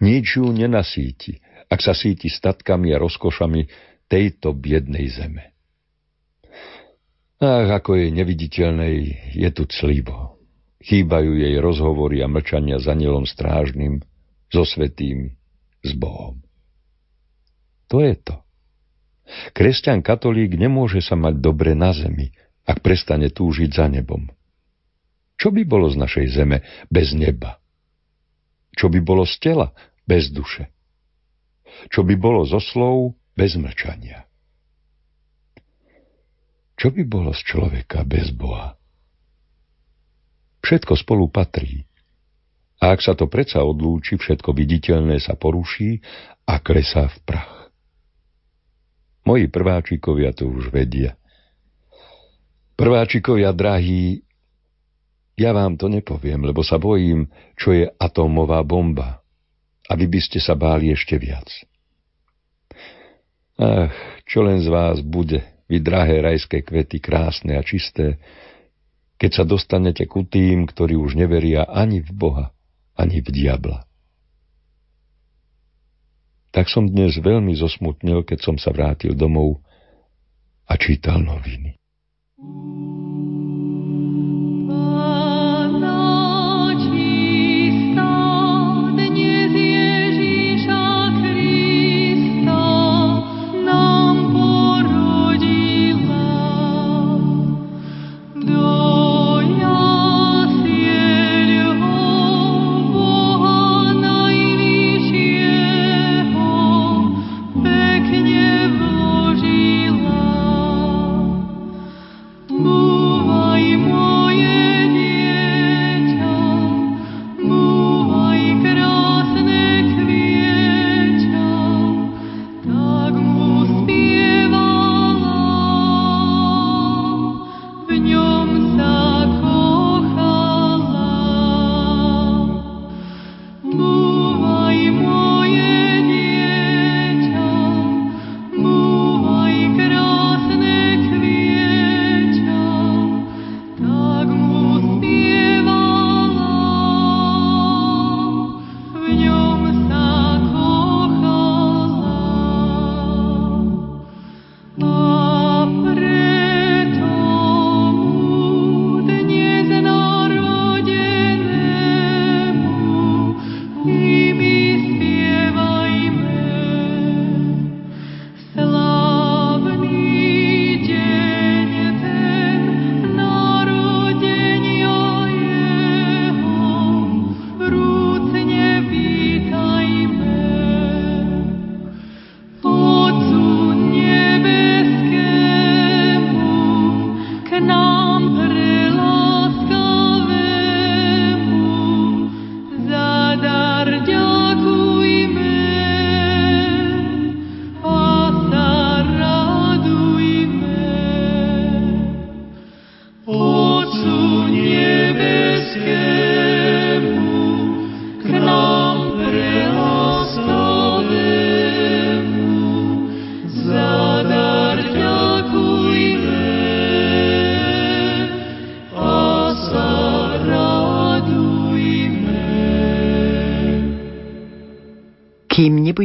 Nič 0.00 0.40
ju 0.40 0.48
nenasíti, 0.48 1.36
ak 1.68 1.84
sa 1.84 1.92
síti 1.92 2.32
statkami 2.32 2.96
a 2.96 2.98
rozkošami 2.98 3.68
tejto 4.08 4.56
biednej 4.56 5.12
zeme. 5.12 5.52
Ach, 7.38 7.68
ako 7.70 8.00
jej 8.00 8.10
neviditeľnej 8.10 8.96
je 9.36 9.48
tu 9.54 9.68
clivo. 9.70 10.40
Chýbajú 10.82 11.38
jej 11.38 11.54
rozhovory 11.60 12.24
a 12.24 12.26
mlčania 12.26 12.82
s 12.82 12.90
anielom 12.90 13.28
strážnym, 13.28 14.02
so 14.48 14.64
svetými, 14.64 15.36
s 15.84 15.92
Bohom. 15.94 16.40
To 17.88 18.04
je 18.04 18.14
to. 18.20 18.36
Kresťan 19.52 20.00
katolík 20.00 20.56
nemôže 20.56 21.04
sa 21.04 21.16
mať 21.16 21.40
dobre 21.40 21.76
na 21.76 21.92
zemi, 21.92 22.32
ak 22.64 22.80
prestane 22.80 23.28
túžiť 23.32 23.70
za 23.72 23.88
nebom. 23.88 24.28
Čo 25.38 25.54
by 25.54 25.62
bolo 25.64 25.88
z 25.88 25.96
našej 25.96 26.26
zeme 26.34 26.64
bez 26.92 27.16
neba? 27.16 27.60
Čo 28.76 28.92
by 28.92 29.00
bolo 29.00 29.24
z 29.24 29.34
tela 29.40 29.68
bez 30.04 30.28
duše? 30.32 30.68
Čo 31.88 32.04
by 32.04 32.14
bolo 32.18 32.44
zo 32.44 32.60
slov 32.60 33.16
bez 33.36 33.54
mlčania? 33.54 34.28
Čo 36.78 36.94
by 36.94 37.02
bolo 37.08 37.34
z 37.34 37.42
človeka 37.42 38.06
bez 38.06 38.30
Boha? 38.30 38.78
Všetko 40.62 40.94
spolu 40.94 41.26
patrí. 41.32 41.87
A 42.78 42.94
ak 42.94 43.02
sa 43.02 43.18
to 43.18 43.26
predsa 43.26 43.66
odlúči, 43.66 44.14
všetko 44.14 44.54
viditeľné 44.54 45.18
sa 45.18 45.34
poruší 45.34 45.98
a 46.46 46.62
klesá 46.62 47.10
v 47.10 47.18
prach. 47.26 47.54
Moji 49.26 49.50
prváčikovia 49.50 50.32
to 50.32 50.48
už 50.48 50.70
vedia. 50.70 51.18
Prváčikovia 52.78 53.50
drahí, 53.50 54.22
ja 55.34 55.50
vám 55.50 55.74
to 55.74 55.90
nepoviem, 55.90 56.46
lebo 56.46 56.62
sa 56.62 56.78
bojím, 56.78 57.26
čo 57.58 57.74
je 57.74 57.90
atómová 57.98 58.62
bomba. 58.62 59.20
A 59.90 59.98
vy 59.98 60.06
by 60.06 60.20
ste 60.22 60.38
sa 60.38 60.54
báli 60.54 60.94
ešte 60.94 61.18
viac. 61.18 61.50
Ach, 63.58 63.90
čo 64.22 64.46
len 64.46 64.62
z 64.62 64.70
vás 64.70 65.02
bude, 65.02 65.42
vy 65.66 65.82
drahé 65.82 66.22
rajské 66.22 66.62
kvety, 66.62 67.02
krásne 67.02 67.58
a 67.58 67.62
čisté, 67.66 68.22
keď 69.18 69.42
sa 69.42 69.44
dostanete 69.44 70.06
ku 70.06 70.22
tým, 70.22 70.64
ktorí 70.70 70.94
už 70.94 71.18
neveria 71.18 71.66
ani 71.66 71.98
v 71.98 72.10
Boha, 72.14 72.46
ani 72.98 73.22
v 73.22 73.28
diabla. 73.30 73.86
Tak 76.50 76.66
som 76.66 76.90
dnes 76.90 77.14
veľmi 77.22 77.54
zosmutnil, 77.54 78.26
keď 78.26 78.38
som 78.42 78.56
sa 78.58 78.74
vrátil 78.74 79.14
domov 79.14 79.62
a 80.66 80.74
čítal 80.74 81.22
noviny. 81.22 81.78
Panna 82.38 83.07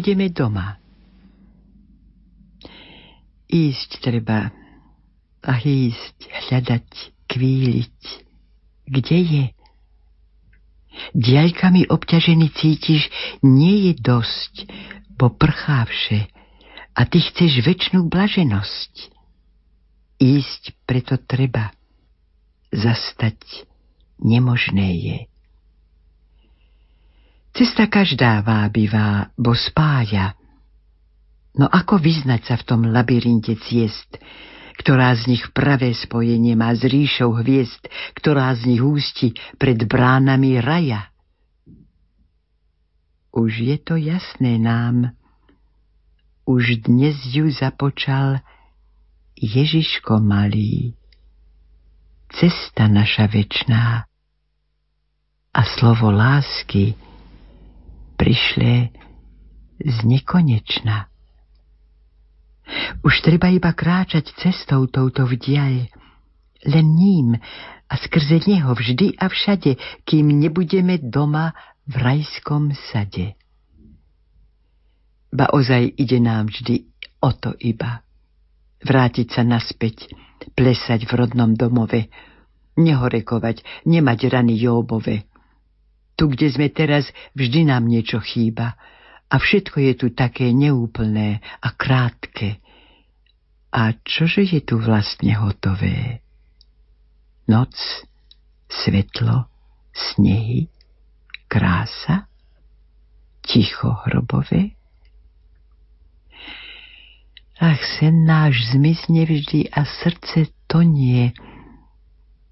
Kým 0.04 0.20
nebudeme 0.20 0.36
doma. 0.36 0.76
Ísť 3.48 4.04
treba 4.04 4.52
a 5.40 5.54
ísť, 5.64 6.28
hľadať, 6.28 6.88
kvíliť, 7.32 8.00
kde 8.92 9.20
je? 9.24 9.46
Diaľkami 11.16 11.88
obťažený 11.88 12.52
cítiš, 12.52 13.08
nie 13.48 13.88
je 13.88 13.94
dosť, 14.04 14.68
bo 15.16 15.32
prchávše 15.32 16.28
a 17.00 17.02
ty 17.08 17.24
chceš 17.24 17.64
väčšnú 17.64 18.04
blaženosť. 18.12 19.08
Ísť 20.20 20.76
preto 20.84 21.16
treba, 21.16 21.72
zastať 22.76 23.40
nemožné 24.20 25.00
je. 25.00 25.33
Cesta 27.54 27.86
každá 27.86 28.42
vábivá, 28.42 29.30
bo 29.38 29.54
spája. 29.54 30.34
No 31.54 31.70
ako 31.70 32.02
vyznať 32.02 32.42
sa 32.50 32.56
v 32.58 32.66
tom 32.66 32.82
labyrinte 32.90 33.54
ciest, 33.70 34.18
ktorá 34.82 35.14
z 35.14 35.38
nich 35.38 35.46
pravé 35.54 35.94
spojenie 35.94 36.58
má 36.58 36.74
s 36.74 36.82
ríšou 36.82 37.38
hviezd, 37.46 37.86
ktorá 38.18 38.50
z 38.58 38.74
nich 38.74 38.82
ústi 38.82 39.38
pred 39.62 39.78
bránami 39.86 40.58
raja? 40.58 41.14
Už 43.30 43.54
je 43.62 43.78
to 43.78 44.02
jasné 44.02 44.58
nám, 44.58 45.14
už 46.50 46.90
dnes 46.90 47.22
ju 47.30 47.54
započal 47.54 48.42
Ježiško 49.38 50.18
malý, 50.18 50.98
cesta 52.34 52.90
naša 52.90 53.30
večná. 53.30 54.10
A 55.54 55.62
slovo 55.78 56.10
lásky 56.10 56.98
prišle 58.16 58.94
z 59.84 59.98
nekonečna. 60.06 61.12
Už 63.04 63.20
treba 63.20 63.52
iba 63.52 63.76
kráčať 63.76 64.32
cestou 64.40 64.88
touto 64.88 65.28
vdiaľ, 65.28 65.92
len 66.64 66.88
ním 66.96 67.30
a 67.92 67.94
skrze 68.00 68.40
neho 68.48 68.72
vždy 68.72 69.20
a 69.20 69.28
všade, 69.28 69.76
kým 70.08 70.32
nebudeme 70.32 70.96
doma 71.04 71.52
v 71.84 71.96
rajskom 72.00 72.72
sade. 72.90 73.36
Ba 75.34 75.52
ozaj 75.52 76.00
ide 76.00 76.24
nám 76.24 76.48
vždy 76.48 76.88
o 77.20 77.30
to 77.36 77.52
iba. 77.60 78.06
Vrátiť 78.84 79.28
sa 79.36 79.44
naspäť, 79.44 80.12
plesať 80.56 81.08
v 81.08 81.12
rodnom 81.12 81.52
domove, 81.56 82.08
nehorekovať, 82.80 83.88
nemať 83.88 84.20
rany 84.32 84.56
Jóbove, 84.60 85.28
tu, 86.14 86.30
kde 86.30 86.48
sme 86.54 86.68
teraz, 86.70 87.10
vždy 87.34 87.70
nám 87.70 87.90
niečo 87.90 88.22
chýba. 88.22 88.78
A 89.34 89.42
všetko 89.42 89.82
je 89.82 89.94
tu 89.98 90.08
také 90.14 90.54
neúplné 90.54 91.42
a 91.62 91.74
krátke. 91.74 92.62
A 93.74 93.98
čože 94.06 94.46
je 94.46 94.62
tu 94.62 94.78
vlastne 94.78 95.34
hotové? 95.34 96.22
Noc, 97.50 97.74
svetlo, 98.70 99.50
snehy, 99.90 100.70
krása, 101.50 102.30
ticho 103.42 103.98
hrobové? 104.06 104.78
Ach, 107.58 107.82
sen 107.98 108.26
náš 108.26 108.74
zmizne 108.74 109.26
vždy 109.26 109.70
a 109.72 109.86
srdce 109.86 110.52
tonie, 110.66 111.34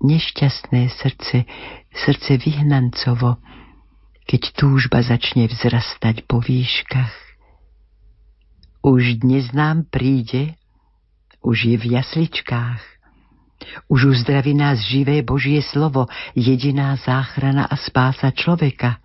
nešťastné 0.02 0.90
srdce, 0.90 1.46
srdce 1.94 2.32
vyhnancovo, 2.42 3.38
keď 4.26 4.42
túžba 4.58 5.02
začne 5.06 5.50
vzrastať 5.50 6.26
po 6.26 6.42
výškach. 6.42 7.14
Už 8.82 9.22
dnes 9.22 9.54
nám 9.54 9.86
príde, 9.86 10.58
už 11.46 11.70
je 11.70 11.76
v 11.78 11.86
jasličkách. 12.02 12.82
Už 13.86 14.18
uzdraví 14.18 14.58
nás 14.58 14.82
živé 14.82 15.22
Božie 15.22 15.62
slovo, 15.62 16.10
jediná 16.34 16.98
záchrana 16.98 17.70
a 17.70 17.78
spása 17.78 18.34
človeka. 18.34 18.98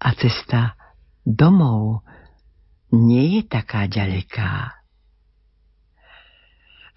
A 0.00 0.16
cesta 0.16 0.72
domov 1.28 2.00
nie 2.96 3.36
je 3.36 3.42
taká 3.44 3.84
ďaleká. 3.84 4.79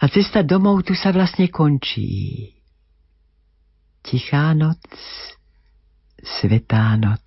A 0.03 0.11
cesta 0.11 0.43
domov 0.43 0.83
tu 0.83 0.99
sa 0.99 1.15
vlastne 1.15 1.47
končí. 1.47 2.51
Tichá 4.03 4.51
noc, 4.51 4.83
svetá 6.19 6.99
noc. 6.99 7.23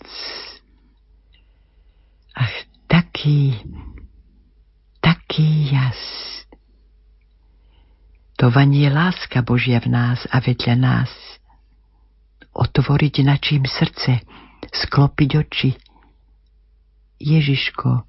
Ach, 2.37 2.57
taký, 2.85 3.57
taký 5.01 5.73
jas. 5.73 5.97
To 8.37 8.53
vanie 8.53 8.93
láska 8.93 9.41
Božia 9.41 9.81
v 9.81 9.97
nás 9.97 10.29
a 10.29 10.45
vedľa 10.45 10.77
nás. 10.77 11.13
Otvoriť 12.53 13.25
načím 13.25 13.65
srdce, 13.65 14.21
sklopiť 14.69 15.31
oči. 15.41 15.71
Ježiško, 17.25 18.05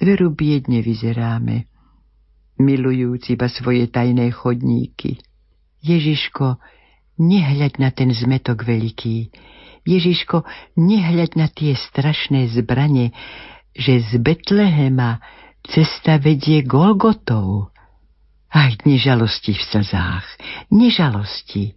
veru 0.00 0.32
biedne 0.32 0.80
vyzeráme, 0.80 1.68
milujúc 2.58 3.30
iba 3.30 3.46
svoje 3.48 3.86
tajné 3.86 4.30
chodníky. 4.34 5.22
Ježiško, 5.82 6.58
nehľaď 7.18 7.72
na 7.78 7.90
ten 7.94 8.10
zmetok 8.10 8.66
veľký. 8.66 9.30
Ježiško, 9.86 10.44
nehľaď 10.76 11.30
na 11.38 11.46
tie 11.48 11.72
strašné 11.78 12.50
zbranie, 12.52 13.14
že 13.72 14.02
z 14.02 14.20
Betlehema 14.20 15.22
cesta 15.64 16.18
vedie 16.18 16.66
Golgotou. 16.66 17.70
Aj 18.48 18.72
nežalosti 18.88 19.52
v 19.52 19.62
slzách, 19.62 20.24
nežalosti, 20.72 21.76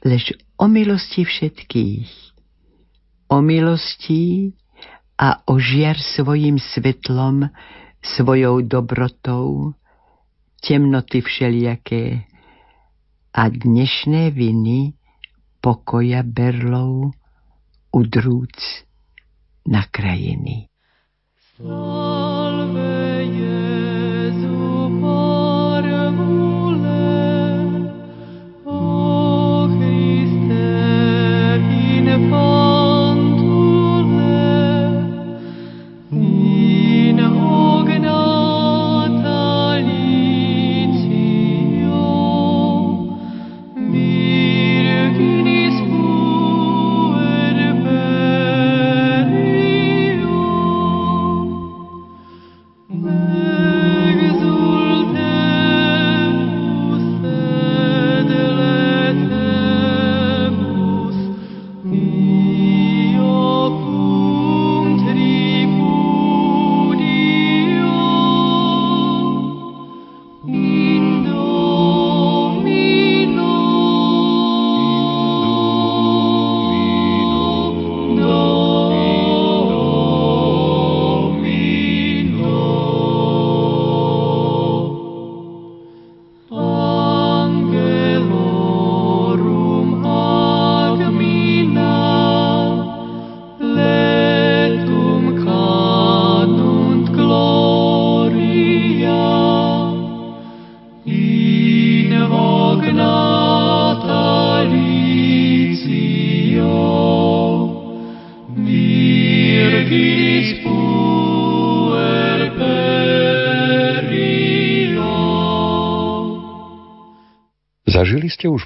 lež 0.00 0.32
o 0.56 0.64
milosti 0.64 1.28
všetkých. 1.28 2.10
O 3.28 3.40
milosti 3.44 4.52
a 5.20 5.44
ožiar 5.44 5.96
svojim 5.96 6.56
svetlom, 6.56 7.52
svojou 8.00 8.64
dobrotou, 8.64 9.76
temnoty 10.64 11.20
všelijaké, 11.20 12.24
a 13.34 13.50
dnešné 13.50 14.30
viny 14.30 14.94
pokoja 15.58 16.22
berlov 16.22 17.10
udrúc 17.90 18.54
na 19.66 19.82
krajiny. 19.90 20.70
Salve. 21.58 22.83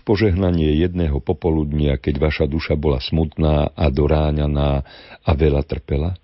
Požehnanie 0.08 0.80
jedného 0.80 1.20
popoludnia, 1.20 2.00
keď 2.00 2.32
vaša 2.32 2.46
duša 2.48 2.80
bola 2.80 2.96
smutná 2.96 3.76
a 3.76 3.84
doráňaná 3.92 4.80
a 5.20 5.30
veľa 5.36 5.60
trpela? 5.68 6.16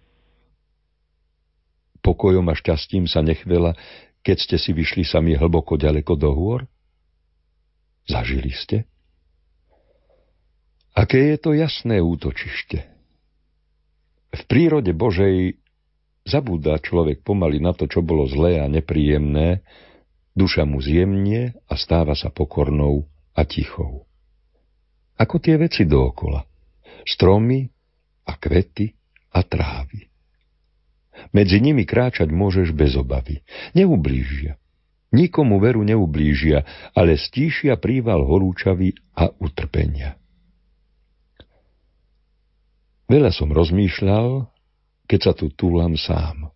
Pokojom 2.01 2.49
a 2.49 2.57
šťastím 2.57 3.05
sa 3.05 3.21
nechvela, 3.21 3.77
keď 4.25 4.37
ste 4.41 4.57
si 4.57 4.73
vyšli 4.73 5.05
sami 5.05 5.37
hlboko 5.37 5.77
ďaleko 5.77 6.17
do 6.17 6.33
hôr? 6.33 6.65
Zažili 8.09 8.57
ste? 8.57 8.89
Aké 10.97 11.37
je 11.37 11.37
to 11.37 11.53
jasné 11.53 12.01
útočište? 12.01 12.89
V 14.33 14.43
prírode 14.49 14.97
Božej 14.97 15.61
zabúda 16.25 16.81
človek 16.81 17.21
pomaly 17.21 17.61
na 17.61 17.77
to, 17.77 17.85
čo 17.85 18.01
bolo 18.01 18.25
zlé 18.25 18.65
a 18.65 18.67
nepríjemné, 18.67 19.61
duša 20.33 20.65
mu 20.65 20.81
zjemnie 20.81 21.53
a 21.69 21.77
stáva 21.77 22.17
sa 22.17 22.33
pokornou 22.33 23.05
a 23.35 23.43
tichou. 23.43 24.07
Ako 25.19 25.39
tie 25.39 25.59
veci 25.59 25.87
dookola. 25.87 26.43
Stromy 27.05 27.67
a 28.27 28.33
kvety 28.39 28.91
a 29.35 29.41
trávy. 29.45 30.09
Medzi 31.31 31.63
nimi 31.63 31.87
kráčať 31.87 32.31
môžeš 32.31 32.75
bez 32.75 32.99
obavy. 32.99 33.43
Neublížia. 33.75 34.59
Nikomu 35.15 35.63
veru 35.63 35.87
neublížia, 35.87 36.67
ale 36.91 37.15
stíšia 37.15 37.79
príval 37.79 38.27
horúčavy 38.27 38.99
a 39.15 39.31
utrpenia. 39.39 40.19
Veľa 43.07 43.31
som 43.31 43.53
rozmýšľal, 43.55 44.51
keď 45.07 45.21
sa 45.21 45.33
tu 45.37 45.53
túlam 45.55 45.95
sám. 45.95 46.51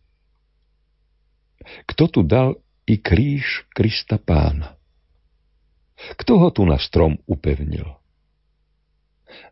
Kto 1.86 2.04
tu 2.08 2.20
dal 2.24 2.56
i 2.88 2.98
kríž 2.98 3.68
Krista 3.76 4.16
pána? 4.16 4.77
Kto 5.98 6.38
ho 6.38 6.48
tu 6.54 6.62
na 6.62 6.78
strom 6.78 7.18
upevnil? 7.26 7.98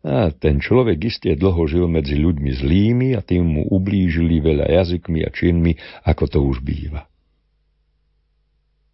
A 0.07 0.31
ten 0.31 0.63
človek 0.63 1.03
isté 1.11 1.35
dlho 1.35 1.67
žil 1.67 1.87
medzi 1.91 2.15
ľuďmi 2.17 2.51
zlými 2.63 3.09
a 3.19 3.21
tým 3.21 3.45
mu 3.45 3.63
ublížili 3.67 4.39
veľa 4.39 4.71
jazykmi 4.71 5.27
a 5.27 5.31
činmi, 5.35 5.73
ako 6.07 6.25
to 6.31 6.39
už 6.41 6.63
býva. 6.63 7.11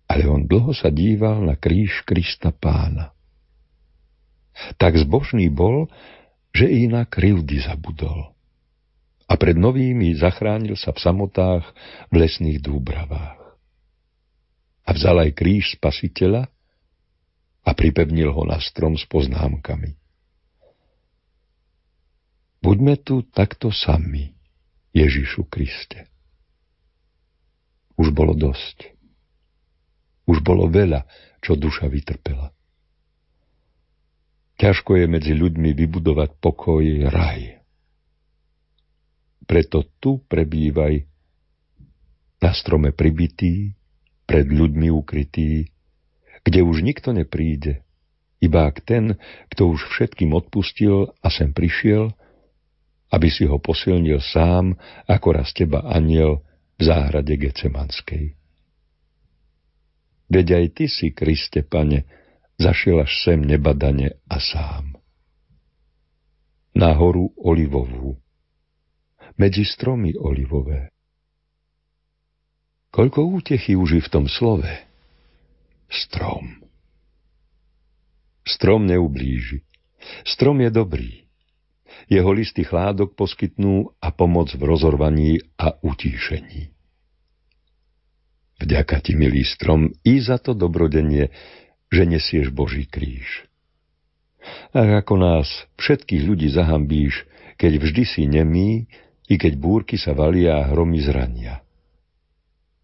Ale 0.08 0.28
on 0.28 0.44
dlho 0.48 0.72
sa 0.72 0.88
díval 0.88 1.44
na 1.44 1.56
kríž 1.56 2.04
Krista 2.04 2.52
pána. 2.52 3.12
Tak 4.76 5.00
zbožný 5.00 5.48
bol, 5.48 5.88
že 6.52 6.68
i 6.68 6.84
na 6.84 7.08
krivdy 7.08 7.64
zabudol. 7.64 8.32
A 9.24 9.32
pred 9.40 9.56
novými 9.56 10.12
zachránil 10.12 10.76
sa 10.76 10.92
v 10.92 11.00
samotách 11.00 11.64
v 12.12 12.14
lesných 12.20 12.60
dúbravách. 12.60 13.40
A 14.84 14.90
vzal 14.92 15.24
aj 15.24 15.30
kríž 15.32 15.80
spasiteľa 15.80 16.52
a 17.62 17.70
pripevnil 17.72 18.34
ho 18.34 18.42
na 18.42 18.58
strom 18.58 18.98
s 18.98 19.06
poznámkami. 19.06 19.94
Buďme 22.62 22.94
tu 23.02 23.26
takto 23.26 23.74
sami, 23.74 24.38
Ježišu 24.94 25.50
Kriste. 25.50 26.06
Už 27.98 28.14
bolo 28.14 28.38
dosť. 28.38 28.94
Už 30.30 30.38
bolo 30.46 30.70
veľa, 30.70 31.02
čo 31.42 31.58
duša 31.58 31.90
vytrpela. 31.90 32.54
Ťažko 34.62 34.94
je 34.94 35.06
medzi 35.10 35.34
ľuďmi 35.34 35.74
vybudovať 35.74 36.38
pokoj, 36.38 36.86
raj. 37.10 37.58
Preto 39.42 39.82
tu 39.98 40.22
prebývaj, 40.30 41.02
na 42.38 42.50
strome 42.54 42.94
pribitý, 42.94 43.74
pred 44.22 44.46
ľuďmi 44.46 44.86
ukrytý, 44.94 45.71
kde 46.42 46.60
už 46.62 46.82
nikto 46.82 47.14
nepríde, 47.14 47.86
iba 48.42 48.66
ak 48.66 48.82
ten, 48.82 49.14
kto 49.54 49.70
už 49.70 49.86
všetkým 49.94 50.34
odpustil 50.34 51.14
a 51.22 51.30
sem 51.30 51.54
prišiel, 51.54 52.10
aby 53.14 53.28
si 53.30 53.46
ho 53.46 53.62
posilnil 53.62 54.18
sám, 54.18 54.74
ako 55.06 55.28
raz 55.36 55.54
teba 55.54 55.86
aniel 55.86 56.42
v 56.80 56.82
záhrade 56.82 57.38
Gecemanskej. 57.38 58.34
Veď 60.32 60.46
aj 60.58 60.66
ty 60.74 60.84
si, 60.88 61.12
Kriste, 61.12 61.60
pane, 61.62 62.08
zašiel 62.56 63.04
až 63.04 63.12
sem 63.20 63.38
nebadane 63.44 64.16
a 64.26 64.40
sám. 64.40 64.96
Na 66.72 66.96
horu 66.96 67.36
olivovú, 67.36 68.16
medzi 69.36 69.68
stromy 69.68 70.16
olivové. 70.16 70.88
Koľko 72.92 73.28
útechy 73.28 73.76
už 73.76 74.00
v 74.04 74.08
tom 74.08 74.24
slove, 74.24 74.68
strom. 75.92 76.64
Strom 78.48 78.88
neublíži. 78.88 79.62
Strom 80.24 80.58
je 80.64 80.70
dobrý. 80.72 81.12
Jeho 82.10 82.32
listy 82.34 82.66
chládok 82.66 83.14
poskytnú 83.14 83.94
a 84.02 84.10
pomoc 84.10 84.50
v 84.56 84.62
rozorvaní 84.64 85.38
a 85.60 85.76
utíšení. 85.78 86.72
Vďaka 88.62 89.02
ti, 89.02 89.12
milý 89.14 89.46
strom, 89.46 89.90
i 90.02 90.22
za 90.22 90.38
to 90.38 90.54
dobrodenie, 90.54 91.30
že 91.90 92.02
nesieš 92.06 92.50
Boží 92.54 92.86
kríž. 92.86 93.46
A 94.74 95.02
ako 95.02 95.18
nás, 95.18 95.46
všetkých 95.78 96.22
ľudí 96.26 96.48
zahambíš, 96.50 97.26
keď 97.58 97.78
vždy 97.78 98.02
si 98.06 98.22
nemý, 98.26 98.90
i 99.30 99.34
keď 99.38 99.54
búrky 99.54 99.94
sa 99.94 100.14
valia 100.14 100.62
a 100.62 100.68
hromy 100.74 100.98
zrania. 100.98 101.62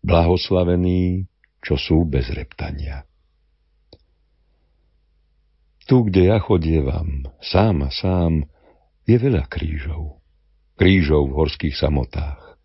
Blahoslavení, 0.07 1.27
čo 1.69 1.77
sú 1.77 2.09
bez 2.09 2.33
reptania. 2.33 3.05
Tu, 5.85 6.01
kde 6.09 6.33
ja 6.33 6.41
chodievam, 6.41 7.29
sám 7.45 7.85
a 7.85 7.91
sám, 7.93 8.49
je 9.05 9.17
veľa 9.21 9.45
krížov. 9.53 10.25
Krížov 10.81 11.29
v 11.29 11.37
horských 11.45 11.77
samotách. 11.77 12.57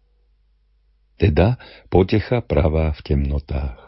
Teda 1.19 1.59
potecha 1.91 2.39
pravá 2.39 2.95
v 2.95 2.99
temnotách. 3.03 3.79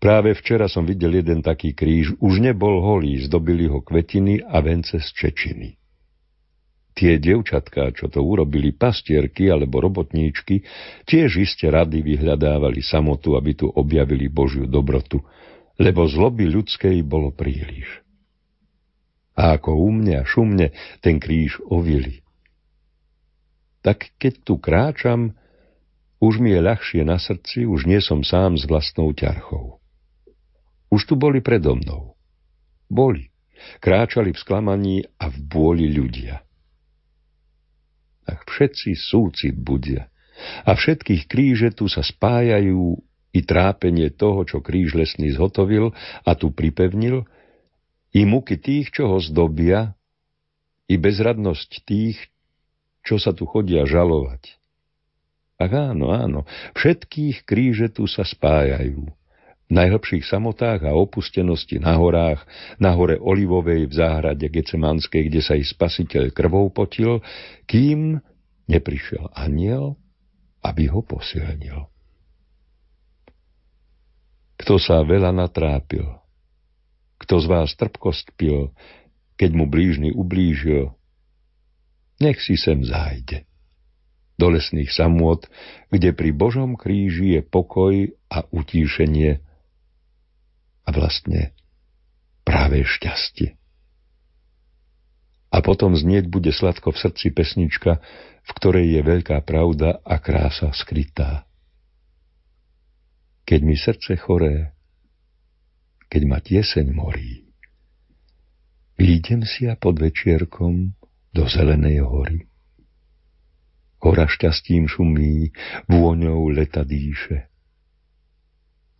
Práve 0.00 0.32
včera 0.32 0.64
som 0.64 0.88
videl 0.88 1.20
jeden 1.20 1.44
taký 1.44 1.76
kríž, 1.76 2.16
už 2.24 2.40
nebol 2.40 2.80
holý, 2.80 3.20
zdobili 3.28 3.68
ho 3.68 3.84
kvetiny 3.84 4.40
a 4.40 4.64
vence 4.64 4.96
z 4.96 5.08
Čečiny. 5.12 5.76
Tie 6.94 7.18
devčatká, 7.18 7.90
čo 7.90 8.06
to 8.06 8.22
urobili, 8.22 8.70
pastierky 8.70 9.50
alebo 9.50 9.82
robotníčky, 9.82 10.62
tiež 11.10 11.42
iste 11.42 11.66
rady 11.66 12.06
vyhľadávali 12.06 12.86
samotu, 12.86 13.34
aby 13.34 13.58
tu 13.58 13.66
objavili 13.66 14.30
Božiu 14.30 14.70
dobrotu, 14.70 15.18
lebo 15.74 16.06
zloby 16.06 16.46
ľudskej 16.46 17.02
bolo 17.02 17.34
príliš. 17.34 17.98
A 19.34 19.58
ako 19.58 19.74
umne 19.74 20.22
a 20.22 20.24
šumne 20.24 20.70
ten 21.02 21.18
kríž 21.18 21.58
ovili. 21.66 22.22
Tak 23.82 24.14
keď 24.14 24.34
tu 24.46 24.54
kráčam, 24.62 25.34
už 26.22 26.38
mi 26.38 26.54
je 26.54 26.62
ľahšie 26.62 27.02
na 27.02 27.18
srdci, 27.18 27.66
už 27.66 27.90
nie 27.90 27.98
som 27.98 28.22
sám 28.22 28.54
s 28.54 28.70
vlastnou 28.70 29.10
ťarchou. 29.10 29.82
Už 30.94 31.10
tu 31.10 31.18
boli 31.18 31.42
predo 31.42 31.74
mnou. 31.74 32.14
Boli. 32.86 33.34
Kráčali 33.82 34.30
v 34.30 34.38
sklamaní 34.38 34.96
a 35.18 35.26
v 35.26 35.36
bôli 35.42 35.90
ľudia. 35.90 36.44
Ach, 38.24 38.42
všetci 38.48 38.96
súcit 38.96 39.54
budia. 39.56 40.08
A 40.66 40.74
všetkých 40.74 41.30
kríže 41.30 41.70
tu 41.72 41.86
sa 41.86 42.02
spájajú 42.02 42.98
i 43.34 43.40
trápenie 43.42 44.14
toho, 44.14 44.46
čo 44.46 44.62
kríž 44.62 44.94
lesný 44.94 45.34
zhotovil 45.34 45.90
a 46.22 46.30
tu 46.38 46.54
pripevnil, 46.54 47.26
i 48.14 48.22
muky 48.22 48.54
tých, 48.54 48.94
čo 48.94 49.10
ho 49.10 49.18
zdobia, 49.18 49.98
i 50.86 50.94
bezradnosť 50.94 51.70
tých, 51.82 52.18
čo 53.02 53.18
sa 53.18 53.34
tu 53.34 53.44
chodia 53.44 53.82
žalovať. 53.82 54.54
Ach 55.58 55.70
áno, 55.70 56.14
áno, 56.14 56.46
všetkých 56.78 57.42
kríže 57.42 57.90
tu 57.90 58.06
sa 58.06 58.22
spájajú. 58.22 59.10
Najhlbších 59.72 60.28
samotách 60.28 60.84
a 60.84 60.92
opustenosti 60.92 61.80
na 61.80 61.96
horách, 61.96 62.44
na 62.76 62.92
hore 62.92 63.16
Olivovej 63.16 63.88
v 63.88 63.94
záhrade 63.96 64.44
Gecemanskej, 64.52 65.32
kde 65.32 65.40
sa 65.40 65.56
i 65.56 65.64
spasiteľ 65.64 66.36
krvou 66.36 66.68
potil, 66.68 67.24
kým 67.64 68.20
neprišiel 68.68 69.32
aniel, 69.32 69.96
aby 70.60 70.92
ho 70.92 71.00
posilnil. 71.00 71.88
Kto 74.60 74.76
sa 74.76 75.00
veľa 75.00 75.32
natrápil, 75.32 76.06
kto 77.20 77.40
z 77.40 77.46
vás 77.48 77.72
trpkosť 77.72 78.36
pil, 78.36 78.68
keď 79.40 79.50
mu 79.56 79.64
blížny 79.64 80.12
ublížil, 80.12 80.92
nech 82.20 82.36
si 82.44 82.60
sem 82.60 82.84
zájde. 82.84 83.48
Do 84.36 84.50
lesných 84.52 84.90
samôt, 84.92 85.46
kde 85.88 86.12
pri 86.12 86.34
Božom 86.34 86.76
kríži 86.76 87.38
je 87.38 87.42
pokoj 87.42 88.12
a 88.28 88.44
utíšenie 88.50 89.40
a 90.84 90.90
vlastne 90.92 91.56
práve 92.44 92.84
šťastie. 92.84 93.56
A 95.54 95.62
potom 95.62 95.94
znieť 95.94 96.28
bude 96.28 96.50
sladko 96.50 96.92
v 96.92 97.00
srdci 97.08 97.30
pesnička, 97.30 98.02
v 98.44 98.50
ktorej 98.58 98.86
je 98.98 99.00
veľká 99.00 99.38
pravda 99.46 100.02
a 100.02 100.18
krása 100.18 100.70
skrytá 100.74 101.46
keď 103.44 103.60
mi 103.60 103.76
srdce 103.76 104.16
choré, 104.16 104.72
keď 106.08 106.22
ma 106.24 106.40
tieseň 106.40 106.86
morí, 106.90 107.44
Výjdem 108.94 109.42
si 109.42 109.66
a 109.66 109.74
pod 109.74 109.98
večierkom 109.98 110.94
do 111.34 111.44
zelenej 111.50 112.06
hory. 112.06 112.46
Hora 113.98 114.30
šťastím 114.30 114.86
šumí, 114.86 115.50
vôňou 115.90 116.46
leta 116.54 116.86
dýše. 116.86 117.50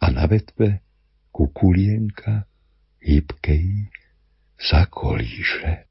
A 0.02 0.10
na 0.10 0.26
vetve 0.26 0.82
kukulienka 1.34 2.46
hybkej 3.02 3.90
sa 4.54 4.86
kolíše. 4.86 5.90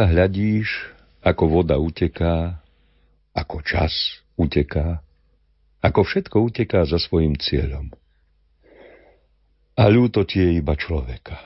Sedíš 0.00 0.08
a 0.08 0.16
hľadíš, 0.16 0.70
ako 1.20 1.44
voda 1.60 1.76
uteká, 1.76 2.56
ako 3.36 3.60
čas 3.60 3.92
uteká, 4.32 5.04
ako 5.84 6.00
všetko 6.08 6.40
uteká 6.40 6.88
za 6.88 6.96
svojim 6.96 7.36
cieľom. 7.36 7.92
A 9.76 9.82
ľúto 9.92 10.24
ti 10.24 10.40
je 10.40 10.56
iba 10.56 10.72
človeka. 10.72 11.36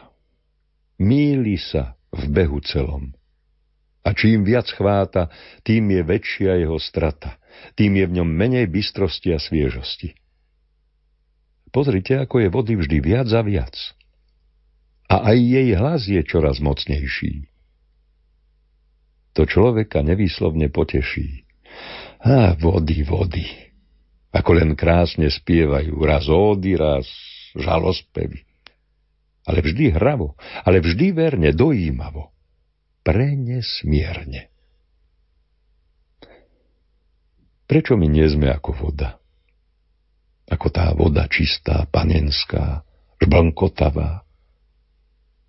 Míli 1.02 1.58
sa 1.58 1.98
v 2.14 2.30
behu 2.30 2.62
celom. 2.62 3.10
A 4.06 4.14
čím 4.14 4.46
viac 4.46 4.70
chváta, 4.70 5.34
tým 5.66 5.90
je 5.90 6.06
väčšia 6.06 6.62
jeho 6.62 6.78
strata, 6.78 7.34
tým 7.74 7.98
je 7.98 8.06
v 8.06 8.22
ňom 8.22 8.28
menej 8.30 8.70
bystrosti 8.70 9.34
a 9.34 9.42
sviežosti. 9.42 10.14
Pozrite, 11.74 12.22
ako 12.22 12.38
je 12.38 12.48
vody 12.54 12.78
vždy 12.78 13.02
viac 13.02 13.26
a 13.34 13.42
viac. 13.42 13.74
A 15.10 15.34
aj 15.34 15.42
jej 15.42 15.68
hlas 15.74 16.06
je 16.06 16.22
čoraz 16.22 16.62
mocnejší. 16.62 17.50
To 19.34 19.42
človeka 19.46 20.00
nevýslovne 20.06 20.70
poteší. 20.70 21.42
Á, 22.22 22.54
vody, 22.56 23.02
vody. 23.02 23.46
Ako 24.34 24.56
len 24.56 24.74
krásne 24.74 25.30
spievajú, 25.30 25.94
raz 26.02 26.26
ódy, 26.26 26.74
raz 26.74 27.06
žalospevy. 27.54 28.42
Ale 29.44 29.60
vždy 29.60 29.94
hravo, 29.94 30.34
ale 30.64 30.80
vždy 30.80 31.12
verne, 31.12 31.50
dojímavo. 31.52 32.32
Prenesmierne. 33.04 34.48
Prečo 37.68 37.96
my 38.00 38.06
nie 38.08 38.24
sme 38.24 38.48
ako 38.48 38.70
voda? 38.72 39.20
Ako 40.48 40.68
tá 40.68 40.92
voda 40.92 41.28
čistá, 41.28 41.84
panenská, 41.88 42.84
žblnkotavá. 43.20 44.23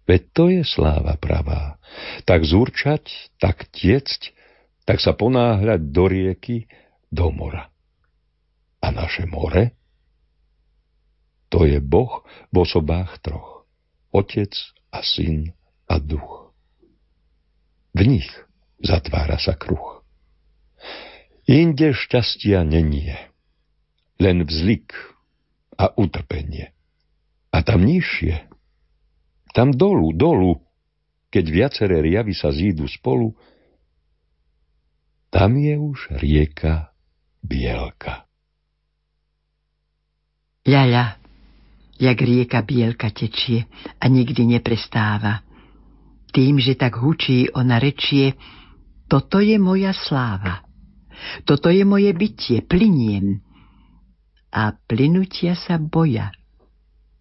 Veď 0.06 0.22
to 0.34 0.44
je 0.54 0.62
sláva 0.62 1.18
pravá. 1.18 1.82
Tak 2.30 2.46
zúrčať, 2.46 3.34
tak 3.42 3.66
tiecť, 3.74 4.34
tak 4.86 5.02
sa 5.02 5.18
ponáhľať 5.18 5.82
do 5.90 6.06
rieky, 6.06 6.70
do 7.10 7.34
mora. 7.34 7.74
A 8.86 8.94
naše 8.94 9.26
more? 9.26 9.74
To 11.50 11.66
je 11.66 11.82
Boh 11.82 12.22
v 12.54 12.56
osobách 12.62 13.18
troch. 13.26 13.66
Otec 14.14 14.54
a 14.94 15.02
syn 15.02 15.58
a 15.90 15.98
duch. 15.98 16.54
V 17.98 18.02
nich 18.06 18.30
zatvára 18.84 19.42
sa 19.42 19.58
kruh. 19.58 20.06
Inde 21.46 21.94
šťastia 21.94 22.66
nenie, 22.66 23.18
len 24.18 24.46
vzlik 24.46 24.94
a 25.78 25.94
utrpenie. 25.94 26.74
A 27.54 27.62
tam 27.62 27.86
nižšie, 27.86 28.50
tam 29.56 29.72
dolu, 29.72 30.12
dolu, 30.12 30.60
keď 31.32 31.46
viaceré 31.48 32.04
riavy 32.04 32.36
sa 32.36 32.52
zídu 32.52 32.92
spolu, 32.92 33.32
tam 35.32 35.56
je 35.56 35.80
už 35.80 36.20
rieka 36.20 36.92
Bielka. 37.40 38.28
Ľaľa, 40.68 41.06
jak 41.96 42.18
rieka 42.20 42.60
Bielka 42.68 43.16
tečie 43.16 43.64
a 43.96 44.06
nikdy 44.12 44.44
neprestáva. 44.60 45.40
Tým, 46.36 46.60
že 46.60 46.76
tak 46.76 47.00
hučí 47.00 47.48
ona 47.56 47.80
rečie, 47.80 48.36
toto 49.08 49.40
je 49.40 49.56
moja 49.56 49.96
sláva. 49.96 50.68
Toto 51.48 51.72
je 51.72 51.88
moje 51.88 52.12
bytie, 52.12 52.60
pliniem. 52.60 53.40
A 54.52 54.76
plynutia 54.76 55.56
sa 55.56 55.80
boja. 55.80 56.36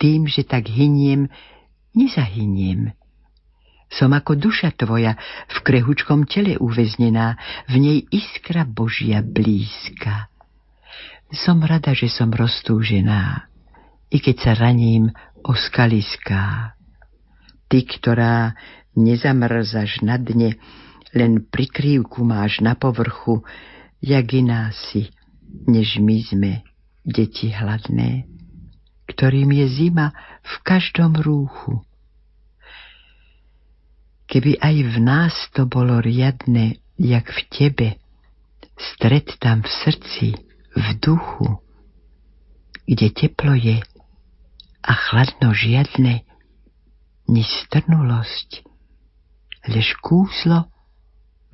Tým, 0.02 0.26
že 0.26 0.42
tak 0.42 0.66
hyniem, 0.66 1.30
nezahyniem. 1.94 2.92
Som 3.94 4.10
ako 4.10 4.34
duša 4.34 4.74
tvoja, 4.74 5.14
v 5.46 5.58
krehučkom 5.62 6.26
tele 6.26 6.58
uväznená, 6.58 7.38
v 7.70 7.74
nej 7.78 7.98
iskra 8.10 8.66
Božia 8.66 9.22
blízka. 9.22 10.26
Som 11.30 11.62
rada, 11.62 11.94
že 11.94 12.10
som 12.10 12.34
roztúžená, 12.34 13.46
i 14.10 14.18
keď 14.18 14.36
sa 14.42 14.52
raním 14.58 15.14
o 15.46 15.54
skaliská. 15.54 16.74
Ty, 17.70 17.78
ktorá 17.86 18.58
nezamrzaš 18.98 20.02
na 20.02 20.18
dne, 20.18 20.58
len 21.14 21.46
prikrývku 21.46 22.26
máš 22.26 22.58
na 22.58 22.74
povrchu, 22.74 23.46
jak 24.02 24.26
iná 24.34 24.74
si, 24.90 25.10
než 25.70 26.02
my 26.02 26.18
sme, 26.26 26.52
deti 27.06 27.54
hladné 27.54 28.33
ktorým 29.10 29.52
je 29.52 29.66
zima 29.68 30.12
v 30.40 30.54
každom 30.64 31.16
rúchu. 31.20 31.84
Keby 34.24 34.56
aj 34.58 34.76
v 34.88 34.96
nás 35.04 35.34
to 35.52 35.68
bolo 35.68 36.00
riadne, 36.00 36.80
jak 36.96 37.28
v 37.28 37.40
tebe, 37.52 37.88
stred 38.74 39.36
tam 39.38 39.62
v 39.62 39.70
srdci, 39.70 40.28
v 40.74 40.86
duchu, 40.98 41.60
kde 42.88 43.08
teplo 43.12 43.54
je 43.54 43.78
a 44.84 44.92
chladno 44.92 45.54
žiadne, 45.54 46.26
ni 47.24 47.42
strnulosť, 47.44 48.64
lež 49.72 49.96
kúslo 50.04 50.68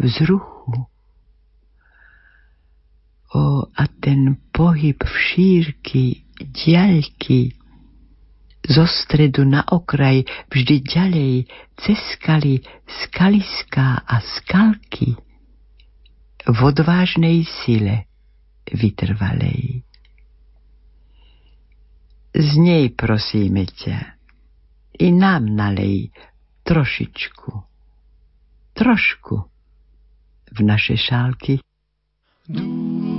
vzruchu. 0.01 0.91
O, 3.31 3.71
a 3.71 3.85
ten 4.03 4.35
pohyb 4.51 4.99
v 4.99 5.15
šírky 5.31 6.27
diaľky, 6.45 7.61
zo 8.71 8.85
stredu 8.85 9.45
na 9.49 9.65
okraj, 9.67 10.25
vždy 10.53 10.77
ďalej, 10.85 11.35
cez 11.81 11.99
skaly, 12.17 12.61
skaliská 12.87 14.05
a 14.05 14.21
skalky. 14.21 15.17
V 16.45 16.59
odvážnej 16.61 17.45
sile 17.65 18.05
vytrvalej. 18.69 19.83
Z 22.31 22.51
nej 22.63 22.95
prosíme 22.95 23.67
ťa, 23.67 23.99
i 25.01 25.09
nám 25.11 25.51
nalej 25.51 26.15
trošičku, 26.63 27.51
trošku 28.77 29.37
v 30.55 30.59
naše 30.63 30.95
šálky. 30.95 31.59
Du, 32.47 33.10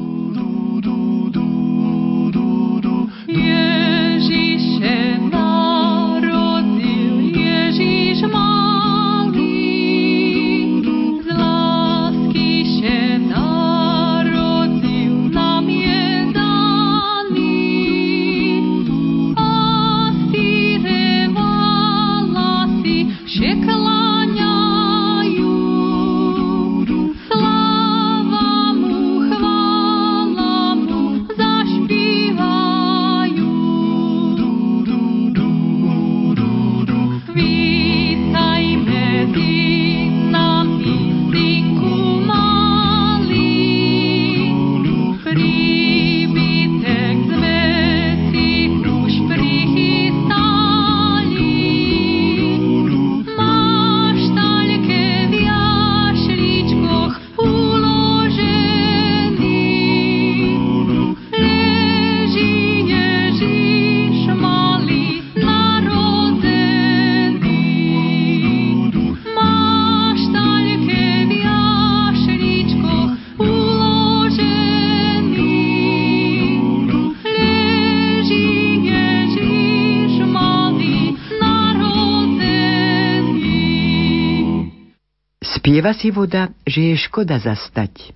Spieva 85.82 85.98
si 85.98 86.14
voda, 86.14 86.54
že 86.62 86.94
je 86.94 87.10
škoda 87.10 87.42
zastať, 87.42 88.14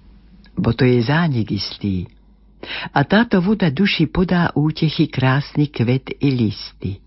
bo 0.53 0.77
to 0.77 0.85
je 0.85 1.01
zánik 1.01 1.49
istý. 1.49 2.05
A 2.93 3.01
táto 3.01 3.41
voda 3.41 3.73
duši 3.73 4.05
podá 4.05 4.53
útechy 4.53 5.09
krásny 5.09 5.73
kvet 5.73 6.13
i 6.21 6.29
listy. 6.29 7.01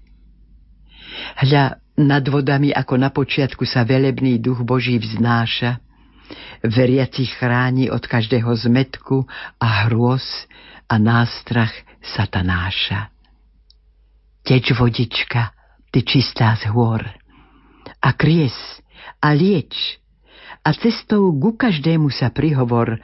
Hľa 1.39 1.79
nad 2.03 2.27
vodami, 2.27 2.75
ako 2.75 2.95
na 2.99 3.15
počiatku 3.15 3.63
sa 3.63 3.87
velebný 3.87 4.43
duch 4.43 4.67
Boží 4.67 4.99
vznáša, 4.99 5.79
veriaci 6.67 7.31
chráni 7.39 7.87
od 7.87 8.03
každého 8.03 8.51
zmetku 8.51 9.31
a 9.63 9.87
hrôz 9.87 10.27
a 10.91 10.99
nástrach 10.99 11.71
satanáša. 12.03 13.15
Teč 14.43 14.75
vodička, 14.75 15.55
ty 15.95 16.03
čistá 16.03 16.59
z 16.59 16.67
hôr, 16.75 17.07
a 18.03 18.11
kries, 18.11 18.59
a 19.23 19.31
lieč, 19.39 20.03
a 20.69 20.77
cestou 20.77 21.33
ku 21.33 21.57
každému 21.57 22.13
sa 22.13 22.29
prihovor, 22.29 23.01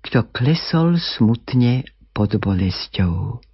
kto 0.00 0.24
klesol 0.32 0.96
smutne 0.96 1.84
pod 2.16 2.32
bolesťou. 2.40 3.44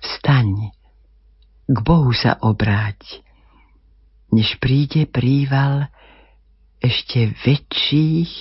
Vstaň, 0.00 0.72
k 1.68 1.78
Bohu 1.84 2.16
sa 2.16 2.40
obráť, 2.40 3.20
než 4.32 4.56
príde 4.56 5.04
príval 5.04 5.92
ešte 6.80 7.36
väčších 7.44 8.32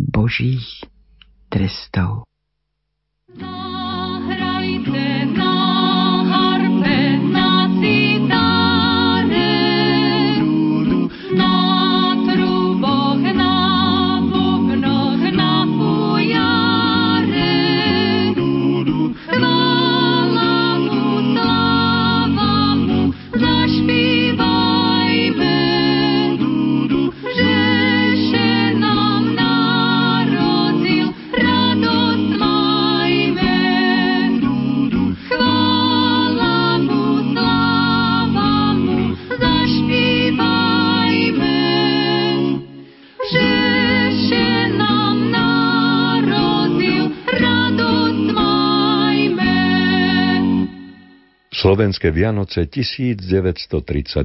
božích 0.00 0.88
trestov. 1.52 2.24
Zahrajte 3.36 5.09
Slovenské 51.60 52.08
Vianoce 52.08 52.64
1938 52.64 54.16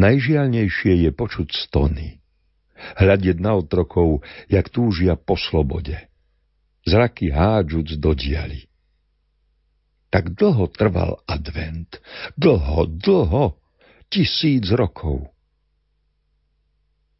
Najžialnejšie 0.00 1.04
je 1.04 1.10
počuť 1.12 1.52
stony. 1.52 2.24
Hľadieť 2.96 3.44
na 3.44 3.60
otrokov, 3.60 4.24
jak 4.48 4.72
túžia 4.72 5.20
po 5.20 5.36
slobode. 5.36 6.00
Zraky 6.88 7.28
hádžuc 7.28 8.00
do 8.00 8.16
diali. 8.16 8.64
Tak 10.08 10.32
dlho 10.32 10.72
trval 10.72 11.20
advent. 11.28 12.00
Dlho, 12.40 12.88
dlho. 12.88 13.60
Tisíc 14.08 14.64
rokov. 14.72 15.28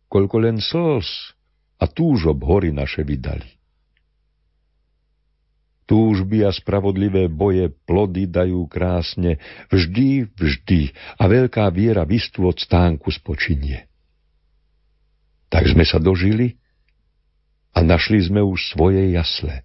Koľko 0.08 0.36
len 0.40 0.64
slz 0.64 1.36
a 1.76 1.84
túžob 1.92 2.40
hory 2.40 2.72
naše 2.72 3.04
vydali. 3.04 3.52
Túžby 5.84 6.48
a 6.48 6.50
spravodlivé 6.50 7.28
boje 7.28 7.68
plody 7.84 8.24
dajú 8.24 8.64
krásne, 8.72 9.36
vždy, 9.68 10.32
vždy 10.32 10.96
a 11.20 11.28
veľká 11.28 11.68
viera 11.68 12.08
vystú 12.08 12.48
od 12.48 12.56
stánku 12.56 13.12
spočinie. 13.12 13.84
Tak 15.52 15.68
sme 15.68 15.84
sa 15.84 16.00
dožili 16.00 16.56
a 17.76 17.84
našli 17.84 18.24
sme 18.24 18.40
už 18.40 18.72
svoje 18.72 19.12
jasle. 19.12 19.60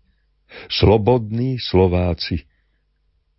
Slobodní 0.68 1.56
Slováci 1.62 2.44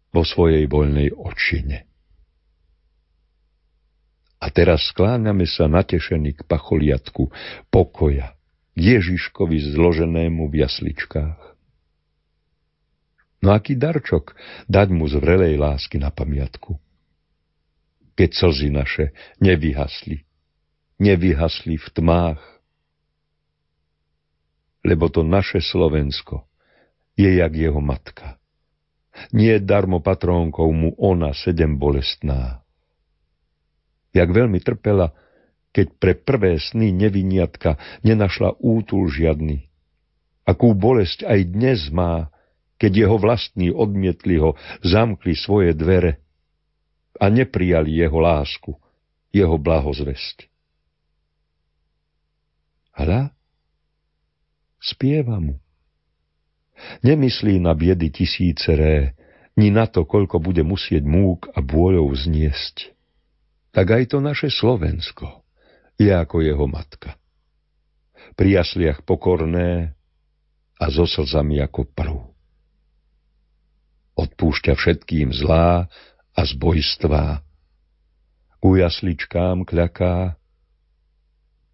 vo 0.09 0.25
svojej 0.25 0.65
voľnej 0.65 1.13
očine. 1.13 1.91
A 4.41 4.49
teraz 4.49 4.89
skláňame 4.89 5.45
sa 5.45 5.69
natešení 5.69 6.33
k 6.33 6.49
pacholiatku 6.49 7.29
pokoja, 7.69 8.33
Ježiškovi 8.73 9.77
zloženému 9.77 10.49
v 10.49 10.65
jasličkách. 10.65 11.50
No 13.41 13.57
aký 13.57 13.77
darčok 13.77 14.37
dať 14.69 14.89
mu 14.93 15.09
z 15.09 15.17
vrelej 15.17 15.57
lásky 15.57 15.97
na 15.97 16.13
pamiatku? 16.13 16.77
Keď 18.13 18.31
slzy 18.37 18.69
naše 18.69 19.17
nevyhasli, 19.41 20.29
nevyhasli 21.01 21.81
v 21.81 21.89
tmách, 21.89 22.41
lebo 24.85 25.09
to 25.09 25.25
naše 25.25 25.65
Slovensko 25.65 26.45
je 27.17 27.41
jak 27.41 27.53
jeho 27.57 27.81
matka. 27.81 28.37
Nie 29.33 29.61
darmo 29.61 30.01
patrónkou 30.01 30.69
mu 30.73 30.93
ona 30.97 31.33
sedem 31.33 31.77
bolestná. 31.77 32.61
Jak 34.13 34.29
veľmi 34.33 34.61
trpela, 34.61 35.13
keď 35.71 35.87
pre 35.97 36.13
prvé 36.19 36.59
sny 36.59 36.91
neviniatka 36.91 37.79
nenašla 38.03 38.59
útul 38.59 39.07
žiadny. 39.07 39.71
Akú 40.43 40.75
bolesť 40.75 41.29
aj 41.29 41.41
dnes 41.47 41.81
má, 41.95 42.33
keď 42.81 42.93
jeho 43.05 43.17
vlastní 43.21 43.69
odmietli 43.69 44.41
ho, 44.41 44.57
zamkli 44.81 45.37
svoje 45.37 45.77
dvere 45.77 46.25
a 47.21 47.29
neprijali 47.29 48.01
jeho 48.01 48.17
lásku, 48.17 48.73
jeho 49.29 49.61
blahozvesť. 49.61 50.49
Hľa, 52.97 53.37
spieva 54.81 55.37
mu. 55.37 55.61
Nemyslí 57.05 57.61
na 57.61 57.77
biedy 57.77 58.09
tisíceré, 58.09 59.13
ni 59.61 59.69
na 59.69 59.85
to, 59.85 60.09
koľko 60.09 60.41
bude 60.41 60.65
musieť 60.65 61.05
múk 61.05 61.53
a 61.53 61.61
bôľov 61.61 62.17
zniesť. 62.17 62.97
Tak 63.77 63.87
aj 63.93 64.17
to 64.17 64.25
naše 64.25 64.49
Slovensko 64.49 65.45
je 66.01 66.09
ako 66.09 66.41
jeho 66.41 66.65
matka. 66.65 67.21
Pri 68.41 68.57
jasliach 68.57 69.05
pokorné 69.05 69.93
a 70.81 70.89
so 70.89 71.05
slzami 71.05 71.61
ako 71.61 71.85
prv. 71.93 72.30
Odpúšťa 74.21 74.77
všetkým 74.77 75.33
zlá 75.33 75.89
a 76.37 76.41
zbojstvá. 76.45 77.41
Ku 78.61 78.77
jasličkám 78.77 79.65
kľaká 79.65 80.37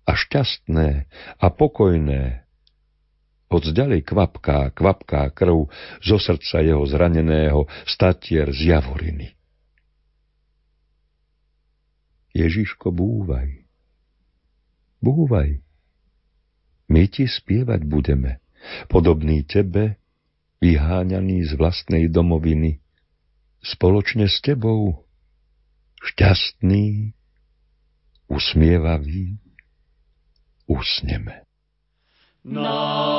a 0.06 0.12
šťastné 0.14 1.10
a 1.42 1.46
pokojné 1.50 2.46
Hoď 3.46 3.78
ďalej 3.78 4.00
kvapká, 4.10 4.74
kvapká 4.74 5.30
krv 5.30 5.70
zo 6.02 6.18
srdca 6.18 6.66
jeho 6.66 6.82
zraneného 6.82 7.70
statier 7.86 8.50
z 8.50 8.74
javoriny. 8.74 9.38
Ježiško, 12.34 12.90
búvaj. 12.90 13.64
Búvaj. 14.98 15.62
My 16.90 17.06
ti 17.06 17.30
spievať 17.30 17.86
budeme, 17.86 18.42
podobný 18.90 19.46
tebe, 19.46 19.96
vyháňaný 20.60 21.48
z 21.48 21.52
vlastnej 21.58 22.08
domoviny, 22.08 22.80
spoločne 23.60 24.28
s 24.30 24.40
tebou, 24.40 25.04
šťastný, 26.02 27.12
usmievavý, 28.30 29.38
usneme. 30.66 31.42
A 32.46 33.15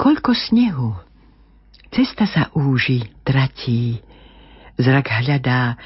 koľko 0.00 0.32
snehu. 0.32 0.96
Cesta 1.92 2.24
sa 2.24 2.48
úži, 2.56 3.04
tratí. 3.20 4.00
Zrak 4.80 5.12
hľadá, 5.12 5.76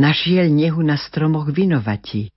našiel 0.00 0.48
nehu 0.48 0.80
na 0.80 0.96
stromoch 0.96 1.52
vinovati. 1.52 2.32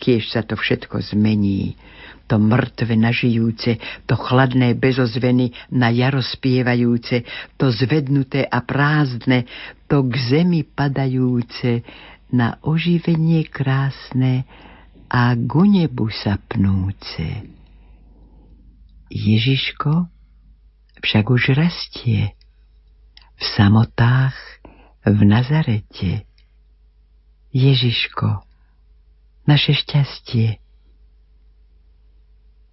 Kiež 0.00 0.32
sa 0.32 0.40
to 0.40 0.56
všetko 0.56 1.04
zmení, 1.12 1.76
to 2.24 2.40
mŕtve 2.40 2.96
nažijúce, 2.96 3.76
to 4.08 4.16
chladné 4.16 4.72
bezozveny 4.72 5.52
na 5.68 5.92
jaro 5.92 6.24
spievajúce, 6.24 7.28
to 7.60 7.68
zvednuté 7.68 8.48
a 8.48 8.64
prázdne, 8.64 9.44
to 9.84 10.00
k 10.08 10.14
zemi 10.16 10.64
padajúce, 10.64 11.84
na 12.32 12.56
oživenie 12.64 13.44
krásne 13.50 14.48
a 15.10 15.34
ku 15.36 15.68
nebu 15.68 16.08
sapnúce. 16.08 17.59
Ježiško 19.20 20.08
však 21.00 21.24
už 21.30 21.52
rastie 21.56 22.32
v 23.36 23.44
samotách 23.56 24.36
v 25.04 25.18
Nazarete. 25.24 26.24
Ježiško, 27.52 28.46
naše 29.44 29.74
šťastie. 29.74 30.56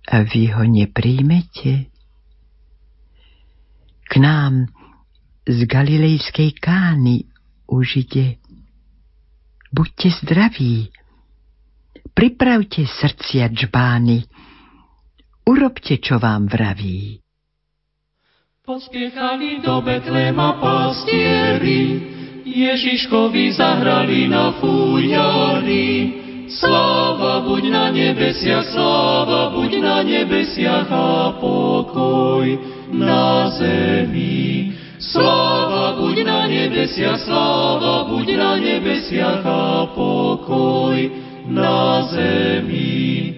A 0.07 0.15
vy 0.23 0.53
ho 0.55 0.63
nepríjmete? 0.63 1.91
K 4.07 4.13
nám 4.23 4.71
z 5.43 5.67
Galilejskej 5.67 6.55
kány 6.63 7.27
už 7.67 8.07
ide. 8.07 8.39
Buďte 9.67 10.23
zdraví, 10.23 10.95
pripravte 12.15 12.87
srdcia 12.87 13.51
džbány, 13.51 14.23
urobte, 15.47 15.95
čo 16.03 16.19
vám 16.19 16.51
vraví. 16.51 17.23
Pospiechali 18.67 19.63
do 19.63 19.79
Betlema 19.79 20.59
pastieri, 20.59 22.03
Ježiškovi 22.43 23.55
zahrali 23.55 24.27
na 24.27 24.59
fújari. 24.59 26.19
Sláva 26.47 27.43
buď 27.47 27.63
na 27.71 27.85
nebesiach, 27.91 28.67
sláva 28.71 29.51
buď 29.55 29.71
na 29.83 29.97
nebesiach 30.03 30.87
a 30.91 31.39
pokoj 31.39 32.47
na 32.91 33.51
zemi. 33.55 34.75
Sláva 34.99 35.99
buď 35.99 36.15
na 36.27 36.41
nebesiach, 36.47 37.19
sláva 37.23 38.07
buď 38.11 38.27
na 38.35 38.51
nebesiach 38.59 39.43
a 39.43 39.91
pokoj 39.95 40.97
na 41.47 42.03
zemi. 42.11 43.36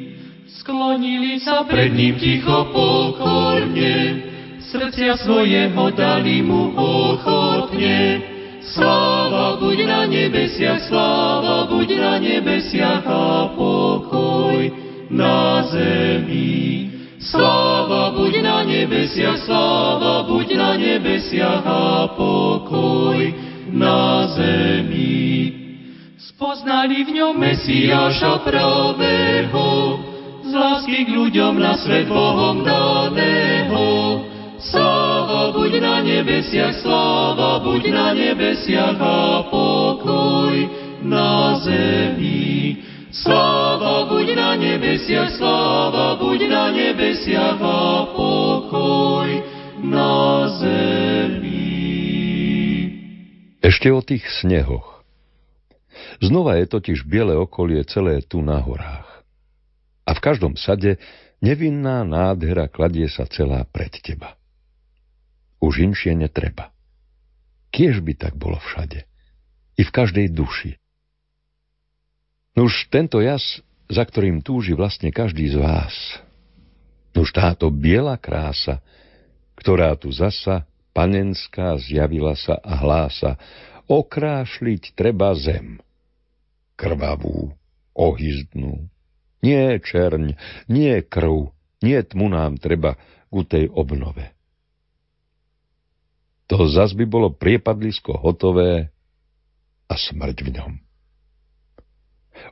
Sklonili 0.69 1.41
sa 1.41 1.65
pred 1.65 1.97
ním 1.97 2.13
ticho 2.21 2.69
pokorne, 2.69 4.21
srdcia 4.69 5.17
svojeho 5.17 5.89
dali 5.97 6.45
mu 6.45 6.77
ochotne. 6.77 8.21
Sláva 8.61 9.57
buď 9.57 9.77
na 9.89 10.05
nebesiach, 10.05 10.85
sláva 10.85 11.65
buď 11.73 11.89
na 11.97 12.13
nebesiach 12.21 13.01
a 13.01 13.49
pokoj 13.57 14.69
na 15.09 15.65
zemi. 15.73 16.93
Sláva 17.17 18.13
buď 18.13 18.33
na 18.45 18.61
nebesiach, 18.61 19.41
sláva 19.49 20.29
buď 20.29 20.53
na 20.53 20.77
nebesiach 20.77 21.65
a 21.65 22.13
pokoj 22.13 23.17
na 23.73 24.29
zemi. 24.37 25.49
Spoznali 26.21 27.09
v 27.09 27.17
ňom 27.17 27.33
Mesiáša 27.41 28.45
pravého, 28.45 29.65
z 30.49 30.53
lásky 30.57 31.05
k 31.05 31.13
ľuďom 31.13 31.61
na 31.61 31.77
svet 31.77 32.09
Bohom 32.09 32.65
daného. 32.65 33.85
Sláva 34.59 35.53
buď 35.53 35.71
na 35.79 36.01
nebesiach, 36.01 36.75
sláva 36.81 37.61
buď 37.61 37.83
na 37.93 38.07
nebesiach 38.17 38.97
a 38.97 39.45
pokoj 39.47 40.55
na 41.05 41.55
zemi. 41.63 42.81
Sláva 43.13 44.09
buď 44.09 44.27
na 44.35 44.51
nebesiach, 44.57 45.31
sláva 45.37 46.17
buď 46.17 46.39
na 46.49 46.65
nebesiach 46.73 47.61
a 47.61 48.09
pokoj 48.11 49.29
na 49.85 50.49
zemi. 50.59 51.71
Ešte 53.61 53.87
o 53.93 54.01
tých 54.01 54.25
snehoch. 54.41 55.05
Znova 56.19 56.57
je 56.59 56.65
totiž 56.67 57.05
biele 57.07 57.37
okolie 57.37 57.85
celé 57.87 58.19
tu 58.25 58.41
na 58.43 58.59
horách. 58.59 59.08
A 60.09 60.17
v 60.17 60.25
každom 60.25 60.57
sade 60.57 60.97
nevinná 61.37 62.01
nádhera 62.01 62.65
kladie 62.65 63.05
sa 63.05 63.29
celá 63.29 63.61
pred 63.69 63.93
teba. 64.01 64.33
Už 65.61 65.85
inšie 65.85 66.17
netreba. 66.17 66.73
Kiež 67.69 68.01
by 68.01 68.17
tak 68.17 68.33
bolo 68.33 68.57
všade. 68.57 69.05
I 69.77 69.81
v 69.85 69.91
každej 69.93 70.33
duši. 70.33 70.81
Nuž 72.57 72.89
tento 72.89 73.21
jas, 73.21 73.61
za 73.85 74.01
ktorým 74.01 74.41
túži 74.41 74.73
vlastne 74.73 75.13
každý 75.13 75.53
z 75.53 75.61
vás. 75.61 75.93
Nuž 77.13 77.29
táto 77.29 77.69
biela 77.69 78.17
krása, 78.17 78.81
ktorá 79.61 79.93
tu 79.93 80.09
zasa 80.09 80.65
panenská 80.89 81.77
zjavila 81.77 82.33
sa 82.33 82.57
a 82.59 82.81
hlása, 82.81 83.37
okrášliť 83.85 84.97
treba 84.97 85.37
zem. 85.37 85.77
Krvavú, 86.73 87.53
ohyzdnú, 87.93 88.89
nie 89.39 89.79
čerň, 89.79 90.35
nie 90.67 90.99
krv, 91.03 91.51
nie 91.79 91.99
tmu 92.03 92.27
nám 92.27 92.59
treba 92.59 92.99
ku 93.31 93.45
tej 93.47 93.71
obnove. 93.71 94.35
To 96.49 96.65
zas 96.65 96.97
by 96.97 97.05
bolo 97.05 97.29
priepadlisko 97.29 98.17
hotové 98.17 98.89
a 99.85 99.93
smrť 99.93 100.37
v 100.41 100.49
ňom. 100.57 100.73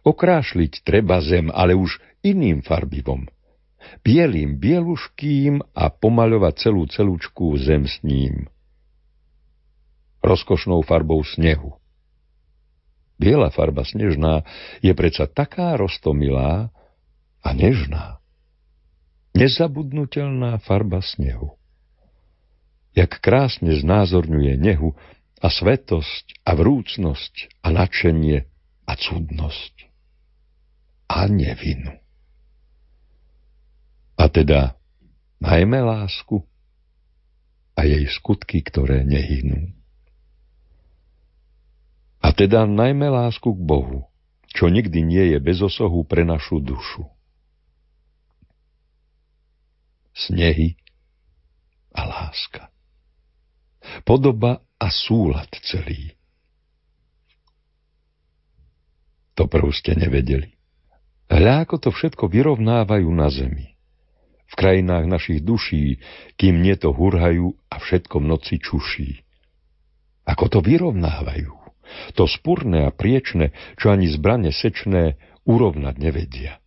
Okrášliť 0.05 0.85
treba 0.85 1.17
zem, 1.23 1.49
ale 1.49 1.73
už 1.73 1.97
iným 2.21 2.61
farbivom. 2.61 3.25
Bielým, 4.03 4.59
bieluškým 4.59 5.63
a 5.73 5.87
pomaľovať 5.89 6.53
celú 6.59 6.83
celúčku 6.91 7.55
zem 7.57 7.87
s 7.87 8.03
ním. 8.03 8.51
Rozkošnou 10.21 10.83
farbou 10.83 11.23
snehu. 11.23 11.79
Biela 13.17 13.49
farba 13.49 13.81
snežná 13.81 14.45
je 14.83 14.93
predsa 14.93 15.25
taká 15.25 15.73
rostomilá 15.73 16.69
a 17.47 17.55
nežná. 17.55 18.19
Nezabudnutelná 19.31 20.59
farba 20.59 20.99
snehu. 20.99 21.55
Jak 22.91 23.23
krásne 23.23 23.71
znázorňuje 23.79 24.59
nehu 24.59 24.99
a 25.39 25.47
svetosť 25.47 26.43
a 26.43 26.59
vrúcnosť 26.59 27.63
a 27.63 27.67
nadšenie 27.71 28.43
a 28.83 28.93
cudnosť 28.99 29.87
a 31.07 31.31
nevinu. 31.31 31.95
A 34.17 34.27
teda 34.27 34.75
najmä 35.39 35.79
lásku 35.79 36.43
a 37.77 37.85
jej 37.85 38.09
skutky, 38.11 38.59
ktoré 38.65 39.05
nehynú. 39.05 39.71
A 42.17 42.33
teda 42.33 42.65
najmä 42.65 43.07
lásku 43.07 43.53
k 43.53 43.61
Bohu, 43.61 44.09
čo 44.51 44.67
nikdy 44.67 45.05
nie 45.05 45.31
je 45.31 45.37
bez 45.37 45.61
osohu 45.61 46.01
pre 46.01 46.25
našu 46.25 46.59
dušu. 46.59 47.16
Snehy 50.17 50.73
a 51.93 52.01
láska. 52.09 52.73
Podoba 54.01 54.65
a 54.81 54.87
súlad 54.89 55.49
celý. 55.61 56.17
To 59.37 59.45
prv 59.45 59.69
ste 59.69 59.93
nevedeli. 59.93 60.57
Hľa, 61.29 61.69
ako 61.69 61.75
to 61.77 61.89
všetko 61.93 62.25
vyrovnávajú 62.31 63.09
na 63.13 63.29
zemi. 63.29 63.77
V 64.47 64.53
krajinách 64.55 65.05
našich 65.05 65.43
duší, 65.43 66.01
kým 66.39 66.63
nie 66.63 66.73
to 66.79 66.95
hurhajú 66.95 67.53
a 67.67 67.75
všetko 67.77 68.23
v 68.23 68.25
noci 68.25 68.55
čuší. 68.57 69.21
Ako 70.25 70.49
to 70.49 70.59
vyrovnávajú. 70.63 71.53
To 72.15 72.23
spurné 72.27 72.87
a 72.87 72.91
priečne, 72.91 73.55
čo 73.79 73.91
ani 73.91 74.07
zbrane 74.09 74.51
sečné, 74.51 75.19
urovnať 75.47 75.95
nevedia. 75.99 76.59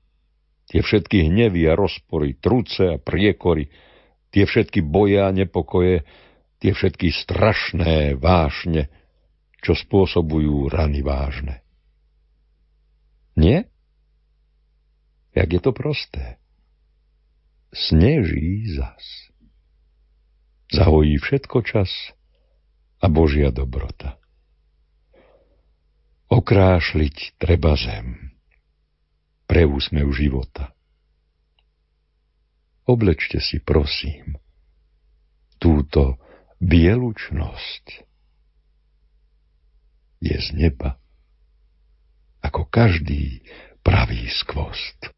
Tie 0.70 0.86
všetky 0.86 1.26
hnevy 1.26 1.66
a 1.66 1.74
rozpory, 1.74 2.38
truce 2.38 2.94
a 2.94 3.02
priekory, 3.02 3.66
tie 4.30 4.46
všetky 4.46 4.86
boja 4.86 5.26
a 5.26 5.34
nepokoje, 5.34 6.06
tie 6.62 6.70
všetky 6.70 7.10
strašné 7.10 8.14
vášne, 8.14 8.86
čo 9.58 9.74
spôsobujú 9.74 10.70
rany 10.70 11.02
vážne. 11.02 11.66
Nie? 13.34 13.66
Jak 15.34 15.50
je 15.50 15.60
to 15.60 15.74
prosté. 15.74 16.38
Sneží 17.74 18.70
zas. 18.70 19.34
Zahojí 20.70 21.18
všetko 21.18 21.66
čas 21.66 21.90
a 23.02 23.10
Božia 23.10 23.50
dobrota. 23.50 24.22
Okrášliť 26.30 27.42
treba 27.42 27.74
zem 27.74 28.29
pre 29.50 29.66
úsmev 29.66 30.06
života. 30.14 30.70
Oblečte 32.86 33.42
si, 33.42 33.58
prosím, 33.58 34.38
túto 35.58 36.22
bielučnosť 36.62 38.06
je 40.22 40.36
z 40.38 40.48
neba 40.54 41.02
ako 42.46 42.70
každý 42.70 43.42
pravý 43.82 44.30
skvost. 44.30 45.10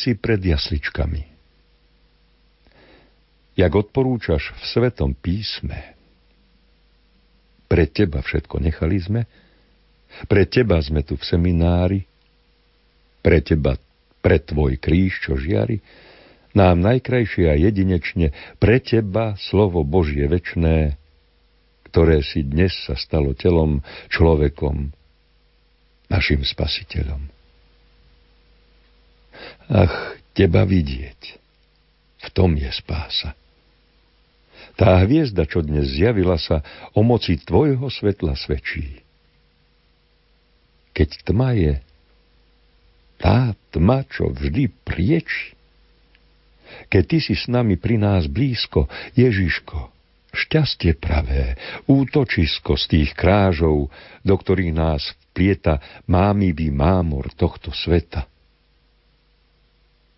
Klerici 0.00 0.16
pred 0.16 0.40
jasličkami. 0.40 1.22
Jak 3.60 3.72
odporúčaš 3.76 4.56
v 4.56 4.62
Svetom 4.64 5.12
písme, 5.12 5.92
pre 7.68 7.84
teba 7.84 8.24
všetko 8.24 8.56
nechali 8.64 8.96
sme, 8.96 9.22
pre 10.24 10.48
teba 10.48 10.80
sme 10.80 11.04
tu 11.04 11.20
v 11.20 11.24
seminári, 11.28 12.00
pre 13.20 13.44
teba, 13.44 13.76
pre 14.24 14.40
tvoj 14.40 14.80
kríž, 14.80 15.20
čo 15.20 15.36
žiari, 15.36 15.84
nám 16.56 16.80
najkrajšie 16.80 17.46
a 17.52 17.60
jedinečne 17.60 18.32
pre 18.56 18.80
teba 18.80 19.36
slovo 19.36 19.84
Božie 19.84 20.24
večné, 20.24 20.96
ktoré 21.92 22.24
si 22.24 22.40
dnes 22.42 22.72
sa 22.88 22.96
stalo 22.96 23.36
telom, 23.36 23.84
človekom, 24.08 24.90
našim 26.08 26.40
spasiteľom. 26.42 27.39
Ach, 29.70 30.18
teba 30.32 30.66
vidieť. 30.66 31.20
V 32.20 32.28
tom 32.36 32.56
je 32.58 32.68
spása. 32.72 33.32
Tá 34.76 34.96
hviezda, 35.04 35.44
čo 35.44 35.60
dnes 35.60 35.92
zjavila 35.92 36.40
sa, 36.40 36.64
o 36.96 37.04
moci 37.04 37.36
tvojho 37.36 37.88
svetla 37.92 38.32
svedčí. 38.36 39.04
Keď 40.96 41.08
tma 41.28 41.52
je, 41.52 41.74
tá 43.20 43.52
tma, 43.72 44.08
čo 44.08 44.32
vždy 44.32 44.72
prieči. 44.84 45.52
Keď 46.88 47.02
ty 47.04 47.18
si 47.20 47.34
s 47.36 47.44
nami 47.50 47.76
pri 47.76 48.00
nás 48.00 48.24
blízko, 48.24 48.88
Ježiško, 49.12 49.92
šťastie 50.32 50.96
pravé, 50.96 51.60
útočisko 51.84 52.80
z 52.80 52.84
tých 52.88 53.10
krážov, 53.12 53.92
do 54.24 54.34
ktorých 54.34 54.72
nás 54.72 55.12
vplieta 55.30 55.82
mámivý 56.08 56.72
mámor 56.72 57.28
tohto 57.36 57.74
sveta. 57.74 58.24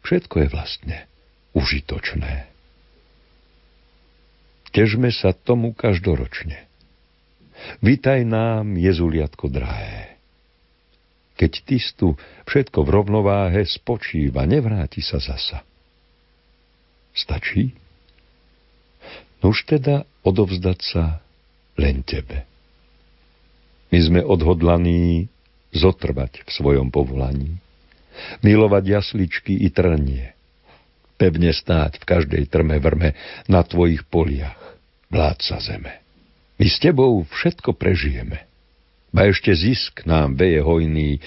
Všetko 0.02 0.34
je 0.42 0.48
vlastne 0.50 0.96
užitočné. 1.54 2.50
Težme 4.72 5.12
sa 5.12 5.36
tomu 5.36 5.76
každoročne. 5.76 6.64
Vitaj 7.84 8.26
nám, 8.26 8.74
Jezuliatko 8.74 9.46
drahé. 9.52 10.18
Keď 11.38 11.52
tistu 11.62 12.18
všetko 12.48 12.82
v 12.82 12.88
rovnováhe 12.90 13.62
spočíva, 13.68 14.48
nevráti 14.48 15.04
sa 15.04 15.22
zasa. 15.22 15.62
Stačí? 17.12 17.76
Nuž 19.44 19.66
teda 19.68 20.08
odovzdať 20.24 20.78
sa 20.80 21.04
len 21.76 22.00
tebe. 22.02 22.46
My 23.92 23.98
sme 24.00 24.20
odhodlaní 24.24 25.28
zotrvať 25.76 26.48
v 26.48 26.50
svojom 26.50 26.88
povolaní 26.88 27.60
milovať 28.44 28.84
jasličky 28.88 29.62
i 29.62 29.68
trnie, 29.72 30.32
pevne 31.16 31.54
stáť 31.54 32.02
v 32.02 32.04
každej 32.04 32.44
trme 32.50 32.78
vrme 32.82 33.14
na 33.46 33.62
tvojich 33.62 34.06
poliach, 34.08 34.58
vládca 35.12 35.56
zeme. 35.62 35.92
My 36.56 36.66
s 36.70 36.78
tebou 36.78 37.26
všetko 37.26 37.74
prežijeme. 37.74 38.46
Ba 39.12 39.28
ešte 39.28 39.52
zisk 39.52 40.08
nám 40.08 40.40
veje 40.40 40.64
hojný, 40.64 41.20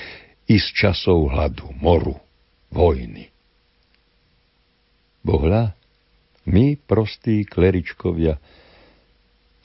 i 0.46 0.56
z 0.62 0.68
časov 0.78 1.34
hladu, 1.34 1.74
moru, 1.82 2.18
vojny. 2.70 3.34
Bohľa, 5.26 5.74
my, 6.46 6.78
prostí 6.86 7.50
kleričkovia, 7.50 8.38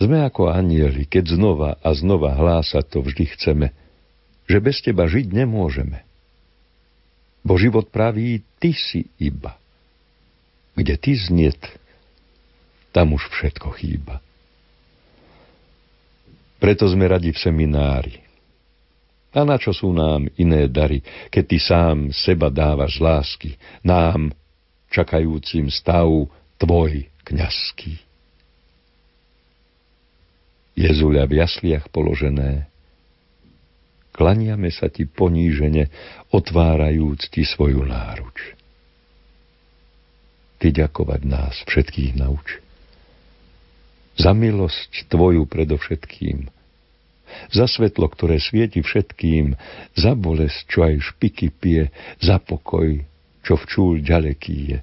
sme 0.00 0.24
ako 0.24 0.48
anieli, 0.48 1.04
keď 1.04 1.36
znova 1.36 1.70
a 1.84 1.92
znova 1.92 2.32
hlásať 2.32 2.84
to 2.88 3.04
vždy 3.04 3.24
chceme, 3.36 3.66
že 4.48 4.58
bez 4.64 4.80
teba 4.80 5.04
žiť 5.04 5.28
nemôžeme. 5.28 6.00
Bo 7.40 7.56
život 7.56 7.88
praví, 7.88 8.44
ty 8.60 8.76
si 8.76 9.08
iba. 9.16 9.56
Kde 10.76 10.94
ty 11.00 11.16
zniet, 11.16 11.60
tam 12.92 13.16
už 13.16 13.26
všetko 13.32 13.68
chýba. 13.80 14.20
Preto 16.60 16.84
sme 16.88 17.08
radi 17.08 17.32
v 17.32 17.40
seminári. 17.40 18.20
A 19.30 19.46
na 19.46 19.56
čo 19.56 19.70
sú 19.70 19.94
nám 19.94 20.26
iné 20.36 20.66
dary, 20.66 21.00
keď 21.30 21.44
ty 21.46 21.58
sám 21.62 21.96
seba 22.10 22.50
dávaš 22.50 22.98
z 22.98 23.00
lásky, 23.00 23.50
nám, 23.80 24.34
čakajúcim 24.90 25.70
stavu, 25.70 26.26
tvoj 26.58 27.06
kňazský. 27.22 27.94
Jezuľa 30.74 31.24
v 31.30 31.32
jasliach 31.38 31.86
položené. 31.94 32.69
Klaniame 34.10 34.74
sa 34.74 34.90
ti 34.90 35.06
ponížene, 35.06 35.86
otvárajúc 36.34 37.30
ti 37.30 37.46
svoju 37.46 37.86
náruč. 37.86 38.58
Ty 40.60 40.68
ďakovať 40.74 41.20
nás 41.24 41.54
všetkých 41.64 42.18
nauč. 42.20 42.60
Za 44.20 44.36
milosť 44.36 45.08
tvoju 45.08 45.48
predovšetkým, 45.48 46.50
za 47.54 47.64
svetlo, 47.70 48.10
ktoré 48.10 48.42
svieti 48.42 48.82
všetkým, 48.82 49.54
za 49.96 50.12
bolesť, 50.18 50.58
čo 50.66 50.84
aj 50.84 50.94
špiky 51.14 51.48
pije, 51.54 51.88
za 52.20 52.42
pokoj, 52.42 53.00
čo 53.46 53.54
včúľ 53.56 54.04
ďaleký 54.04 54.56
je, 54.74 54.78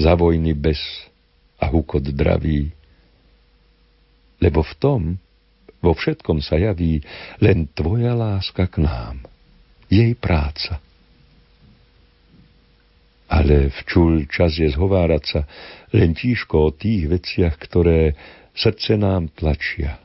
za 0.00 0.16
vojny 0.16 0.56
bez 0.56 0.80
a 1.60 1.68
hukot 1.68 2.08
draví, 2.10 2.72
lebo 4.40 4.64
v 4.64 4.74
tom, 4.80 5.00
vo 5.80 5.92
všetkom 5.96 6.44
sa 6.44 6.60
javí 6.60 7.00
len 7.40 7.68
tvoja 7.72 8.12
láska 8.12 8.68
k 8.68 8.84
nám, 8.84 9.24
jej 9.88 10.12
práca. 10.16 10.78
Ale 13.30 13.70
včul 13.82 14.26
čas 14.26 14.58
je 14.58 14.68
zhovárať 14.68 15.24
sa 15.24 15.40
len 15.94 16.12
tížko 16.12 16.70
o 16.70 16.74
tých 16.74 17.08
veciach, 17.08 17.56
ktoré 17.56 18.14
srdce 18.52 18.98
nám 18.98 19.32
tlačia, 19.32 20.02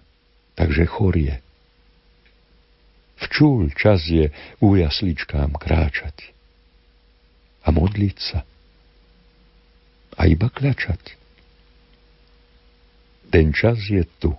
takže 0.55 0.85
chorie. 0.87 1.41
Včul 3.15 3.71
čas 3.73 4.05
je 4.05 4.29
u 4.61 4.75
jasličkám 4.75 5.57
kráčať 5.57 6.35
a 7.65 7.73
modliť 7.73 8.17
sa 8.19 8.45
a 10.15 10.21
iba 10.29 10.47
kľačať. 10.47 11.17
Ten 13.33 13.51
čas 13.51 13.81
je 13.89 14.05
tu. 14.21 14.31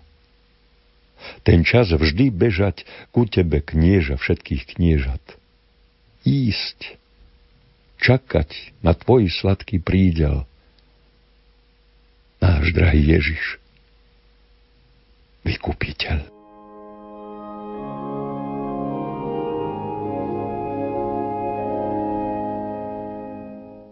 Ten 1.43 1.63
čas 1.63 1.91
vždy 1.95 2.31
bežať 2.31 2.85
ku 3.11 3.25
tebe, 3.27 3.63
knieža 3.63 4.19
všetkých 4.21 4.77
kniežat. 4.77 5.23
Ísť, 6.27 6.99
čakať 8.03 8.51
na 8.83 8.93
tvoj 8.93 9.31
sladký 9.31 9.79
prídel. 9.79 10.45
Náš 12.43 12.75
drahý 12.77 13.17
Ježiš, 13.17 13.59
vykupiteľ. 15.47 16.37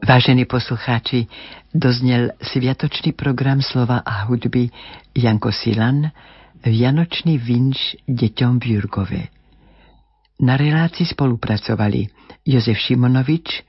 Vážení 0.05 0.45
poslucháči, 0.45 1.33
doznel 1.72 2.37
sviatočný 2.45 3.16
program 3.16 3.64
slova 3.64 4.05
a 4.05 4.29
hudby 4.29 4.68
Janko 5.16 5.49
Silan, 5.49 6.12
Vianočný 6.64 7.36
vinč 7.36 8.00
deťom 8.08 8.56
v 8.56 8.64
Jurgove. 8.64 9.22
Na 10.40 10.56
relácii 10.56 11.04
spolupracovali 11.04 12.08
Jozef 12.40 12.80
Šimonovič, 12.80 13.62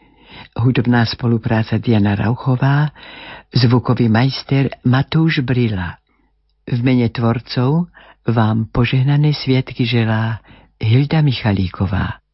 hudobná 0.55 1.03
spolupráca 1.03 1.75
Diana 1.75 2.15
Rauchová, 2.15 2.95
zvukový 3.51 4.07
majster 4.07 4.79
Matúš 4.87 5.43
Brila. 5.43 5.99
V 6.65 6.79
mene 6.81 7.11
tvorcov 7.11 7.91
vám 8.25 8.71
požehnané 8.71 9.35
sviatky 9.35 9.83
želá 9.83 10.39
Hilda 10.79 11.19
Michalíková. 11.19 12.24